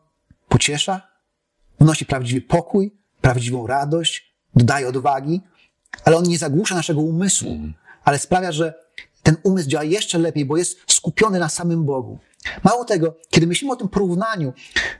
[0.48, 1.08] pociesza,
[1.80, 5.40] wnosi prawdziwy pokój, prawdziwą radość, dodaje odwagi,
[6.04, 7.74] ale On nie zagłusza naszego umysłu, mhm.
[8.04, 8.74] ale sprawia, że
[9.22, 12.18] ten umysł działa jeszcze lepiej, bo jest skupiony na samym Bogu.
[12.64, 14.52] Mało tego, kiedy myślimy o tym porównaniu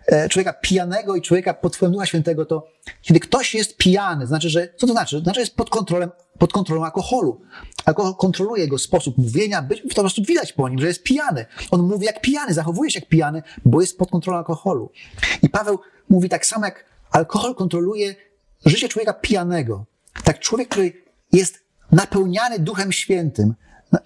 [0.06, 2.66] e, człowieka pijanego i człowieka pod wpływem Ducha Świętego, to
[3.02, 5.20] kiedy ktoś jest pijany, znaczy, że, co to znaczy?
[5.20, 7.40] Znaczy, że jest pod kontrolą, pod kontrolą alkoholu.
[7.84, 11.46] Alkohol kontroluje jego sposób mówienia, być, po prostu widać po nim, że jest pijany.
[11.70, 14.90] On mówi jak pijany, zachowuje się jak pijany, bo jest pod kontrolą alkoholu.
[15.42, 15.78] I Paweł
[16.08, 18.14] mówi tak samo, jak alkohol kontroluje
[18.66, 19.84] życie człowieka pijanego.
[20.24, 20.92] Tak człowiek, który
[21.32, 23.54] jest napełniany Duchem Świętym,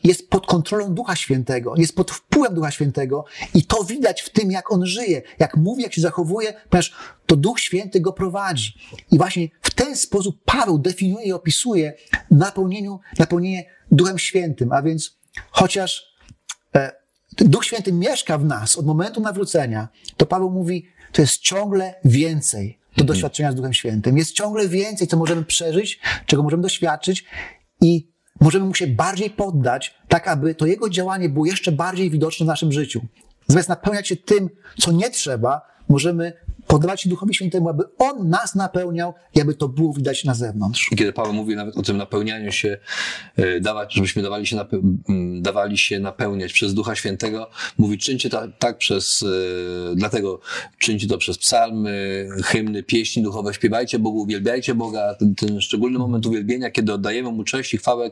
[0.04, 3.24] jest pod kontrolą Ducha Świętego, jest pod wpływem Ducha Świętego
[3.54, 6.94] i to widać w tym, jak on żyje, jak mówi, jak się zachowuje, ponieważ
[7.26, 8.74] to Duch Święty go prowadzi.
[9.10, 11.92] I właśnie w ten sposób Paweł definiuje i opisuje
[12.30, 15.18] napełnieniu, napełnienie Duchem Świętym, a więc
[15.50, 16.14] chociaż
[16.74, 16.92] e,
[17.36, 22.78] Duch Święty mieszka w nas od momentu nawrócenia, to Paweł mówi, to jest ciągle więcej
[22.96, 23.06] do mhm.
[23.06, 24.18] doświadczenia z Duchem Świętym.
[24.18, 27.24] Jest ciągle więcej, co możemy przeżyć, czego możemy doświadczyć
[27.80, 28.08] i
[28.40, 32.46] możemy mu się bardziej poddać, tak aby to jego działanie było jeszcze bardziej widoczne w
[32.46, 33.00] naszym życiu.
[33.46, 36.32] Zamiast napełniać się tym, co nie trzeba, możemy
[36.66, 40.90] poddawać się Duchowi Świętemu, aby On nas napełniał i aby to było widać na zewnątrz.
[40.90, 42.78] Kiedy Paweł mówi nawet o tym napełnianiu się,
[43.36, 44.56] e, dawać, żebyśmy dawali się,
[45.40, 49.22] dawali się napełniać przez Ducha Świętego, mówi czyńcie tak, tak przez,
[49.92, 50.40] e, dlatego
[50.78, 56.26] czyńcie to przez psalmy, hymny, pieśni duchowe, śpiewajcie Bogu, uwielbiajcie Boga, ten, ten szczególny moment
[56.26, 58.10] uwielbienia, kiedy oddajemy Mu cześć i chwałę,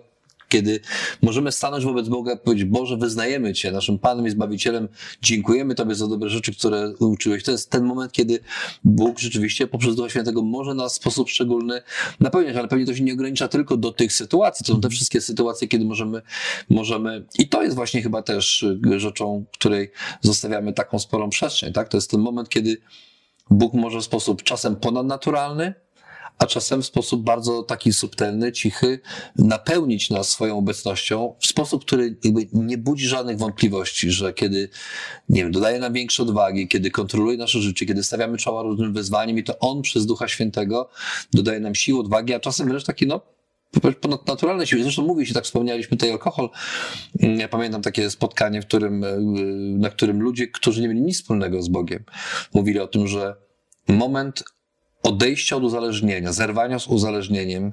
[0.49, 0.81] kiedy
[1.23, 4.89] możemy stanąć wobec Boga i powiedzieć, Boże, wyznajemy Cię naszym Panem i Zbawicielem,
[5.23, 7.43] dziękujemy Tobie za dobre rzeczy, które uczyłeś.
[7.43, 8.39] To jest ten moment, kiedy
[8.85, 11.83] Bóg rzeczywiście poprzez Ducha Świętego może nas w sposób szczególny
[12.21, 14.67] napełniać, ale pewnie to się nie ogranicza tylko do tych sytuacji.
[14.67, 16.23] To są te wszystkie sytuacje, kiedy możemy,
[16.71, 18.67] możemy i to jest właśnie chyba też
[18.97, 19.91] rzeczą, której
[20.21, 21.89] zostawiamy taką sporą przestrzeń, tak?
[21.89, 22.77] To jest ten moment, kiedy
[23.51, 25.75] Bóg może w sposób czasem ponadnaturalny,
[26.39, 29.01] a czasem w sposób bardzo taki subtelny, cichy,
[29.37, 34.69] napełnić nas swoją obecnością w sposób, który jakby nie budzi żadnych wątpliwości, że kiedy,
[35.29, 39.39] nie wiem, dodaje nam większe odwagi, kiedy kontroluje nasze życie, kiedy stawiamy czoła różnym wyzwaniem
[39.39, 40.89] i to On przez Ducha Świętego
[41.33, 43.21] dodaje nam siły, odwagi, a czasem wręcz taki, no,
[44.01, 44.83] ponadnaturalne siły.
[44.83, 46.51] Zresztą mówi się, tak wspomnieliśmy tutaj alkohol.
[47.21, 49.05] Ja pamiętam takie spotkanie, w którym,
[49.79, 52.05] na którym ludzie, którzy nie mieli nic wspólnego z Bogiem,
[52.55, 53.37] mówili o tym, że
[53.89, 54.45] moment
[55.07, 57.73] odejścia od uzależnienia, zerwania z uzależnieniem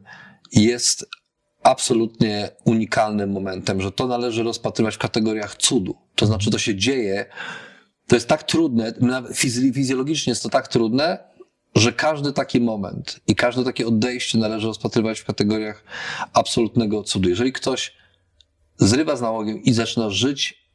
[0.52, 1.06] jest
[1.64, 5.96] absolutnie unikalnym momentem, że to należy rozpatrywać w kategoriach cudu.
[6.16, 7.26] To znaczy, to się dzieje,
[8.08, 8.94] to jest tak trudne,
[9.74, 11.34] fizjologicznie jest to tak trudne,
[11.76, 15.84] że każdy taki moment i każde takie odejście należy rozpatrywać w kategoriach
[16.34, 17.30] absolutnego cudu.
[17.30, 17.94] Jeżeli ktoś
[18.78, 20.68] zrywa z nałogiem i zaczyna żyć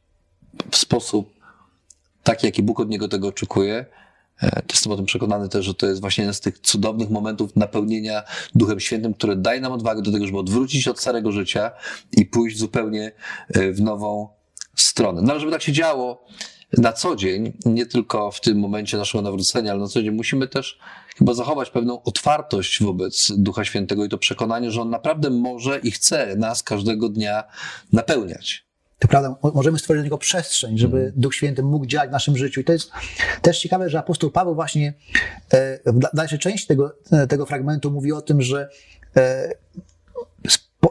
[0.71, 1.33] w sposób
[2.23, 3.85] taki, jaki Bóg od niego tego oczekuje,
[4.71, 8.23] jestem o tym przekonany też, że to jest właśnie jeden z tych cudownych momentów napełnienia
[8.55, 11.71] Duchem Świętym, które daje nam odwagę do tego, żeby odwrócić od starego życia
[12.11, 13.11] i pójść zupełnie
[13.49, 14.29] e, w nową
[14.75, 15.21] stronę.
[15.21, 16.25] No ale żeby tak się działo
[16.77, 20.47] na co dzień, nie tylko w tym momencie naszego nawrócenia, ale na co dzień musimy
[20.47, 20.79] też
[21.17, 25.91] chyba zachować pewną otwartość wobec Ducha Świętego i to przekonanie, że On naprawdę może i
[25.91, 27.43] chce nas każdego dnia
[27.93, 28.68] napełniać.
[28.99, 31.11] To prawda, możemy stworzyć dla niego przestrzeń, żeby mm.
[31.15, 32.61] Duch Święty mógł działać w naszym życiu.
[32.61, 32.91] I to jest
[33.41, 34.93] też ciekawe, że apostoł Paweł właśnie
[35.53, 36.95] e, w dalszej części tego,
[37.29, 38.69] tego fragmentu mówi o tym, że
[39.17, 39.53] e,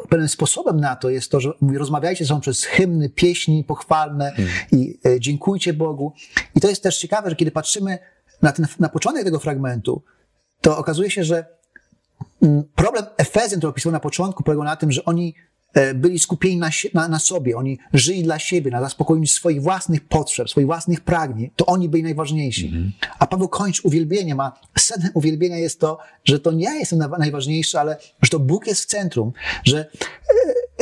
[0.08, 4.50] pewnym sposobem na to jest to, że mówi, rozmawiajcie są przez hymny, pieśni pochwalne mm.
[4.72, 6.12] i dziękujcie Bogu.
[6.54, 7.98] I to jest też ciekawe, że kiedy patrzymy
[8.42, 10.02] na, ten, na początek tego fragmentu,
[10.60, 11.46] to okazuje się, że
[12.42, 15.47] mm, problem Efezjan, który opisał na początku, polegał na tym, że oni e,
[15.94, 20.50] byli skupieni na, na, na, sobie, oni żyli dla siebie, na zaspokojeniu swoich własnych potrzeb,
[20.50, 22.70] swoich własnych pragnień, to oni byli najważniejsi.
[22.70, 22.90] -hmm.
[23.18, 27.80] A Paweł kończy uwielbieniem, a sednem uwielbienia jest to, że to nie ja jestem najważniejszy,
[27.80, 29.32] ale że to Bóg jest w centrum,
[29.64, 29.90] że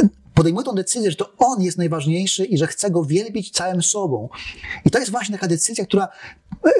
[0.03, 3.83] e, podejmuje tę decyzję, że to On jest najważniejszy i że chce Go wielbić całym
[3.83, 4.29] sobą.
[4.85, 6.09] I to jest właśnie taka decyzja, która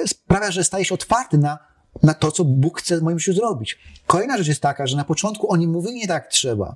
[0.03, 1.59] e, sprawia, że staje się otwarty na,
[2.03, 3.77] na to, co Bóg chce w moim życiu zrobić.
[4.07, 6.75] Kolejna rzecz jest taka, że na początku oni mówili nie tak trzeba.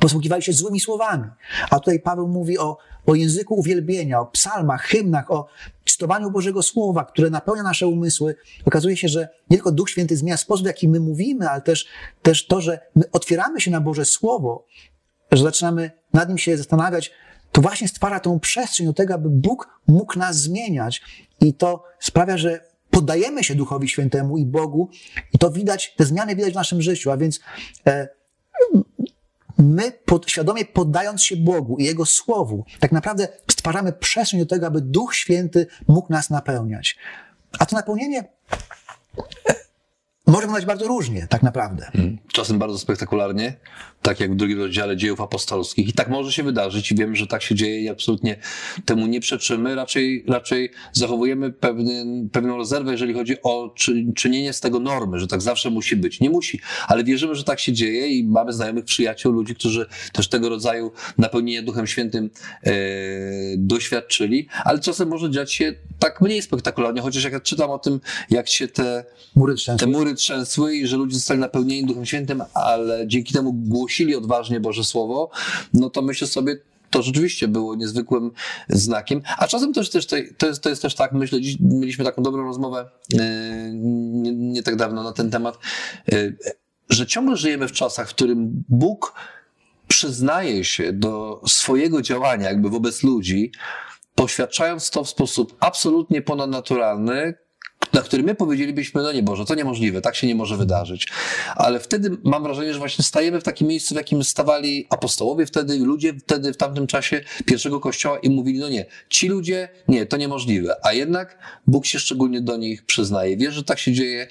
[0.00, 1.24] Posługiwali się złymi słowami.
[1.70, 2.76] A tutaj Paweł mówi o,
[3.06, 5.46] o języku uwielbienia, o psalmach, hymnach, o
[5.84, 8.36] cytowaniu Bożego Słowa, które napełnia nasze umysły.
[8.64, 11.86] Okazuje się, że nie tylko Duch Święty zmienia sposób, w jaki my mówimy, ale też,
[12.22, 14.66] też to, że my otwieramy się na Boże Słowo,
[15.32, 17.12] że zaczynamy nad nim się zastanawiać,
[17.52, 21.02] to właśnie stwarza tą przestrzeń do tego, aby Bóg mógł nas zmieniać.
[21.40, 22.60] I to sprawia, że
[22.90, 24.88] poddajemy się Duchowi Świętemu i Bogu,
[25.32, 27.10] i to widać, te zmiany widać w naszym życiu.
[27.10, 27.40] A więc
[27.86, 28.08] e,
[29.58, 34.66] my pod, świadomie poddając się Bogu i Jego Słowu, tak naprawdę stwarzamy przestrzeń do tego,
[34.66, 36.96] aby Duch Święty mógł nas napełniać.
[37.58, 38.24] A to napełnienie
[40.26, 41.90] może wyglądać bardzo różnie, tak naprawdę.
[41.92, 42.18] Hmm.
[42.32, 43.56] Czasem bardzo spektakularnie,
[44.02, 45.88] tak jak w drugim rozdziale dziejów apostolskich.
[45.88, 48.36] I tak może się wydarzyć i wiemy, że tak się dzieje i absolutnie
[48.84, 49.74] temu nie przeczymy.
[49.74, 55.26] Raczej, raczej zachowujemy pewien, pewną rezerwę, jeżeli chodzi o czy, czynienie z tego normy, że
[55.26, 56.20] tak zawsze musi być.
[56.20, 60.28] Nie musi, ale wierzymy, że tak się dzieje i mamy znajomych przyjaciół, ludzi, którzy też
[60.28, 62.30] tego rodzaju napełnienie Duchem Świętym
[62.62, 62.72] e,
[63.56, 68.00] doświadczyli, ale czasem może dziać się tak mniej spektakularnie, chociaż jak ja czytam o tym,
[68.30, 69.04] jak się te
[69.36, 74.16] mury, te mury trzęsły i że ludzie zostali napełnieni Duchem Świętym, ale dzięki temu głosili
[74.16, 75.30] odważnie Boże Słowo,
[75.74, 76.56] no to myślę sobie,
[76.90, 78.30] to rzeczywiście było niezwykłym
[78.68, 79.22] znakiem.
[79.38, 82.44] A czasem też, też to, jest, to jest też tak, myślę, dziś mieliśmy taką dobrą
[82.44, 83.18] rozmowę yy,
[83.72, 85.58] nie, nie, tak dawno na ten temat,
[86.08, 86.36] yy,
[86.90, 89.14] że ciągle żyjemy w czasach, w którym Bóg
[89.88, 93.52] przyznaje się do swojego działania jakby wobec ludzi,
[94.14, 97.34] poświadczając to w sposób absolutnie ponadnaturalny,
[97.94, 101.08] na który my powiedzielibyśmy, no nie Boże, to niemożliwe, tak się nie może wydarzyć.
[101.56, 105.78] Ale wtedy mam wrażenie, że właśnie stajemy w takim miejscu, w jakim stawali apostołowie wtedy,
[105.78, 110.16] ludzie wtedy w tamtym czasie pierwszego kościoła i mówili, no nie, ci ludzie, nie, to
[110.16, 110.76] niemożliwe.
[110.82, 113.36] A jednak Bóg się szczególnie do nich przyznaje.
[113.36, 114.26] Wiesz, że tak się dzieje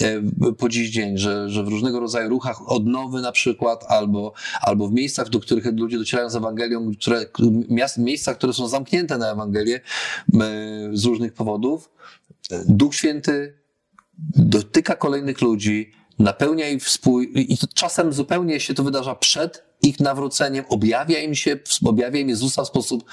[0.00, 4.88] e, po dziś dzień, że, że w różnego rodzaju ruchach odnowy na przykład, albo, albo
[4.88, 7.26] w miejscach, do których ludzie docierają z Ewangelią, które,
[7.98, 9.80] miejscach, które są zamknięte na Ewangelię e,
[10.92, 11.90] z różnych powodów,
[12.68, 13.58] Duch Święty
[14.36, 17.20] dotyka kolejnych ludzi, napełnia ich współ...
[17.20, 22.64] i czasem zupełnie się to wydarza przed ich nawróceniem, objawia im się, objawia im Jezusa
[22.64, 23.04] w sposób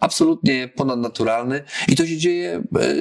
[0.00, 2.94] absolutnie ponadnaturalny i to się dzieje, e,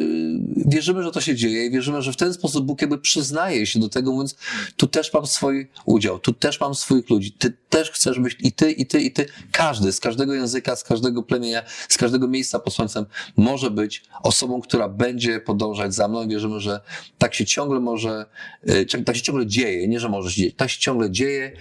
[0.55, 3.79] wierzymy, że to się dzieje i wierzymy, że w ten sposób Bóg jakby przyznaje się
[3.79, 4.35] do tego, mówiąc,
[4.77, 8.51] tu też mam swój udział, tu też mam swoich ludzi, ty też chcesz być i
[8.51, 12.59] ty, i ty, i ty, każdy z każdego języka, z każdego plemienia, z każdego miejsca
[12.59, 13.05] pod słońcem
[13.37, 16.81] może być osobą, która będzie podążać za mną wierzymy, że
[17.17, 18.25] tak się ciągle może,
[18.67, 21.51] e, tak się ciągle dzieje, nie, że może się dzieje, tak się ciągle dzieje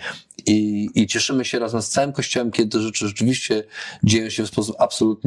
[0.47, 3.65] i, i cieszymy się razem z całym Kościołem, kiedy te rzeczy rzeczywiście
[4.05, 5.24] dzieją się w sposób absolutnie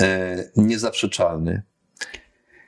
[0.00, 1.62] e, niezaprzeczalny.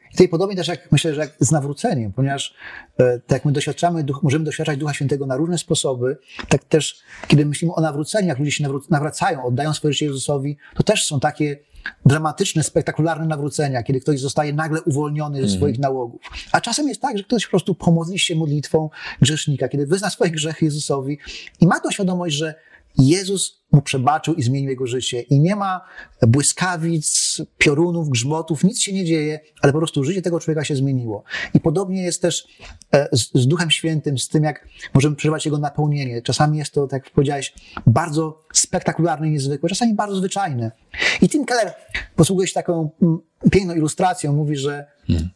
[0.09, 2.54] I tutaj podobnie też jak myślę, że jak z nawróceniem, ponieważ
[2.98, 6.98] e, tak jak my doświadczamy, duch, możemy doświadczać Ducha Świętego na różne sposoby, tak też
[7.28, 11.20] kiedy myślimy o nawróceniu, jak ludzie się nawracają, oddają swoje życie Jezusowi, to też są
[11.20, 11.59] takie
[12.07, 15.59] dramatyczne, spektakularne nawrócenia, kiedy ktoś zostaje nagle uwolniony ze mhm.
[15.59, 16.20] swoich nałogów.
[16.52, 18.90] A czasem jest tak, że ktoś po prostu pomodli się modlitwą
[19.22, 21.18] grzesznika, kiedy wyzna swoje grzechy Jezusowi
[21.61, 22.54] i ma tą świadomość, że
[22.99, 25.20] Jezus mu przebaczył i zmienił jego życie.
[25.20, 25.80] I nie ma
[26.22, 31.24] błyskawic, piorunów, grzmotów, nic się nie dzieje, ale po prostu życie tego człowieka się zmieniło.
[31.55, 32.47] I podobnie jest też
[32.92, 36.22] e, z, z Duchem Świętym, z tym, jak możemy przeżywać jego napełnienie.
[36.22, 37.55] Czasami jest to, tak jak powiedziałeś,
[37.86, 40.70] bardzo spektakularne i niezwykłe, czasami bardzo zwyczajne.
[41.22, 41.74] I Tim Keller
[42.16, 42.90] posługuje się taką
[43.51, 44.86] piękną ilustracją, mówi, że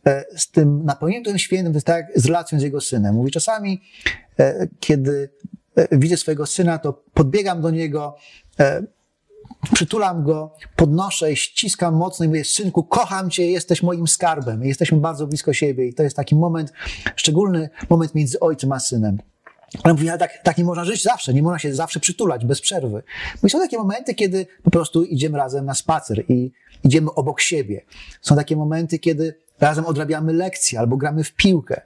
[0.07, 3.15] e, z tym napełnieniem Duchem Świętym to jest tak z relacją z jego synem.
[3.15, 3.83] Mówi czasami,
[4.39, 5.31] e, kiedy
[5.93, 8.17] widzę swojego syna, to podbiegam do niego,
[8.61, 8.83] e,
[9.73, 14.65] przytulam go, podnoszę, ściskam mocno i mówię, synku, kocham cię, jesteś moim skarbem.
[14.65, 16.73] Jesteśmy bardzo blisko siebie i to jest taki moment,
[17.17, 19.19] szczególny moment między ojcem a synem.
[19.83, 22.61] Ale mówi, ale tak, tak nie można żyć zawsze, nie można się zawsze przytulać bez
[22.61, 23.03] przerwy.
[23.43, 26.53] Bo są takie momenty, kiedy po prostu idziemy razem na spacer i
[26.85, 27.85] idziemy obok siebie.
[28.21, 31.81] Są takie momenty, kiedy razem odrabiamy lekcje albo gramy w piłkę.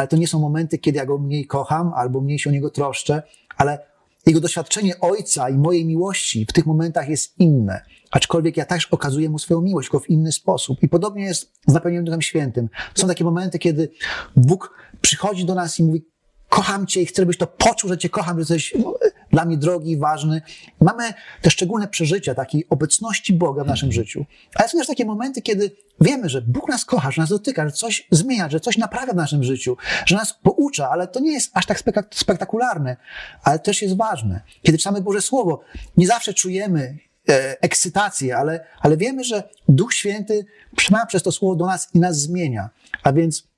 [0.00, 2.70] Ale to nie są momenty, kiedy ja go mniej kocham albo mniej się o niego
[2.70, 3.22] troszczę,
[3.56, 3.78] ale
[4.26, 7.82] jego doświadczenie ojca i mojej miłości w tych momentach jest inne.
[8.10, 10.82] Aczkolwiek ja też okazuję mu swoją miłość, tylko w inny sposób.
[10.82, 12.68] I podobnie jest z napełnieniem Duchem Świętym.
[12.94, 13.88] Są takie momenty, kiedy
[14.36, 16.04] Bóg przychodzi do nas i mówi,
[16.50, 18.94] kocham Cię i chcę, żebyś to poczuł, że Cię kocham, że jesteś no,
[19.30, 20.42] dla mnie drogi ważny.
[20.80, 24.26] Mamy te szczególne przeżycia takiej obecności Boga w naszym życiu.
[24.54, 25.70] Ale są też takie momenty, kiedy
[26.00, 29.16] wiemy, że Bóg nas kocha, że nas dotyka, że coś zmienia, że coś naprawia w
[29.16, 29.76] naszym życiu,
[30.06, 32.96] że nas poucza, ale to nie jest aż tak spektakularne,
[33.42, 34.40] ale też jest ważne.
[34.62, 35.60] Kiedy czytamy Boże Słowo,
[35.96, 36.98] nie zawsze czujemy
[37.28, 40.46] e, ekscytację, ale, ale wiemy, że Duch Święty
[40.76, 42.70] przemawia przez to Słowo do nas i nas zmienia.
[43.02, 43.49] A więc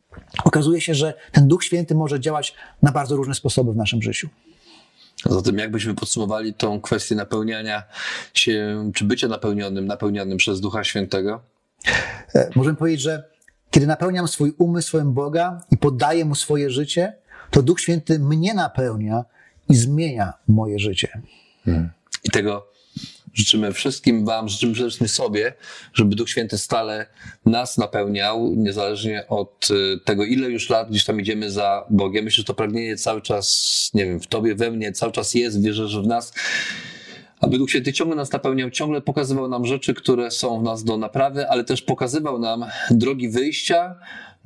[0.45, 4.29] okazuje się, że ten Duch Święty może działać na bardzo różne sposoby w naszym życiu.
[5.31, 7.83] Zatem jakbyśmy podsumowali tą kwestię napełniania
[8.35, 11.41] się, czy bycia napełnionym, napełnionym przez Ducha Świętego?
[12.35, 13.25] E, możemy powiedzieć, że
[13.71, 17.15] kiedy napełniam swój umysł swoim Boga i poddaję Mu swoje życie,
[17.51, 19.25] to Duch Święty mnie napełnia
[19.69, 21.21] i zmienia moje życie.
[21.65, 21.91] Hmm.
[22.25, 22.72] I tego
[23.35, 25.53] Życzymy wszystkim Wam, życzymy przede wszystkim sobie,
[25.95, 27.07] żeby Duch Święty stale
[27.47, 32.25] nas napełniał, niezależnie od y, tego, ile już lat gdzieś tam idziemy za Bogiem.
[32.25, 35.63] Myślę, że to pragnienie cały czas, nie wiem, w Tobie, we mnie cały czas jest,
[35.63, 36.33] wierzę, że w nas
[37.43, 40.97] aby Duch Święty ciągle nas napełniał, ciągle pokazywał nam rzeczy, które są w nas do
[40.97, 43.95] naprawy, ale też pokazywał nam drogi wyjścia,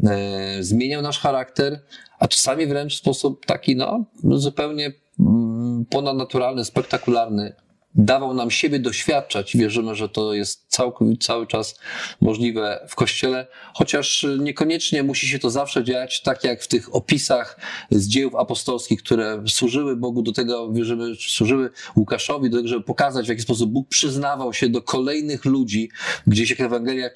[0.04, 1.80] e, zmieniał nasz charakter,
[2.18, 7.52] a czasami wręcz w sposób taki, no, zupełnie mm, ponadnaturalny, spektakularny,
[7.96, 11.78] dawał nam siebie doświadczać wierzymy, że to jest cały, cały czas
[12.20, 17.60] możliwe w Kościele, chociaż niekoniecznie musi się to zawsze dziać tak jak w tych opisach
[17.90, 23.26] z dziejów apostolskich, które służyły Bogu do tego, wierzymy, służyły Łukaszowi do tego, żeby pokazać
[23.26, 25.90] w jaki sposób Bóg przyznawał się do kolejnych ludzi,
[26.26, 27.10] gdzieś jak Ewangelia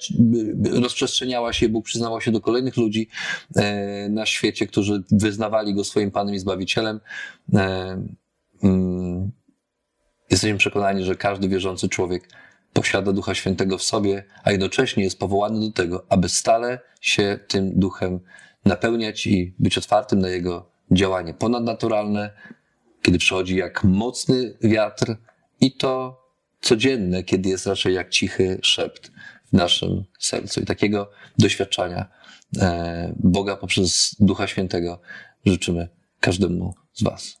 [0.71, 3.07] rozprzestrzeniała się, Bóg przyznawał się do kolejnych ludzi
[3.55, 6.99] e, na świecie, którzy wyznawali Go swoim Panem i Zbawicielem.
[10.31, 12.29] Jesteśmy przekonani, że każdy wierzący człowiek
[12.73, 17.79] posiada Ducha Świętego w sobie, a jednocześnie jest powołany do tego, aby stale się tym
[17.79, 18.19] Duchem
[18.65, 22.31] napełniać i być otwartym na Jego działanie ponadnaturalne,
[23.01, 25.15] kiedy przychodzi jak mocny wiatr
[25.61, 26.21] i to
[26.61, 29.11] codzienne, kiedy jest raczej jak cichy szept
[29.49, 30.61] w naszym sercu.
[30.61, 32.05] I takiego doświadczenia
[32.57, 35.01] e, Boga poprzez Ducha Świętego
[35.45, 37.40] życzymy każdemu z Was.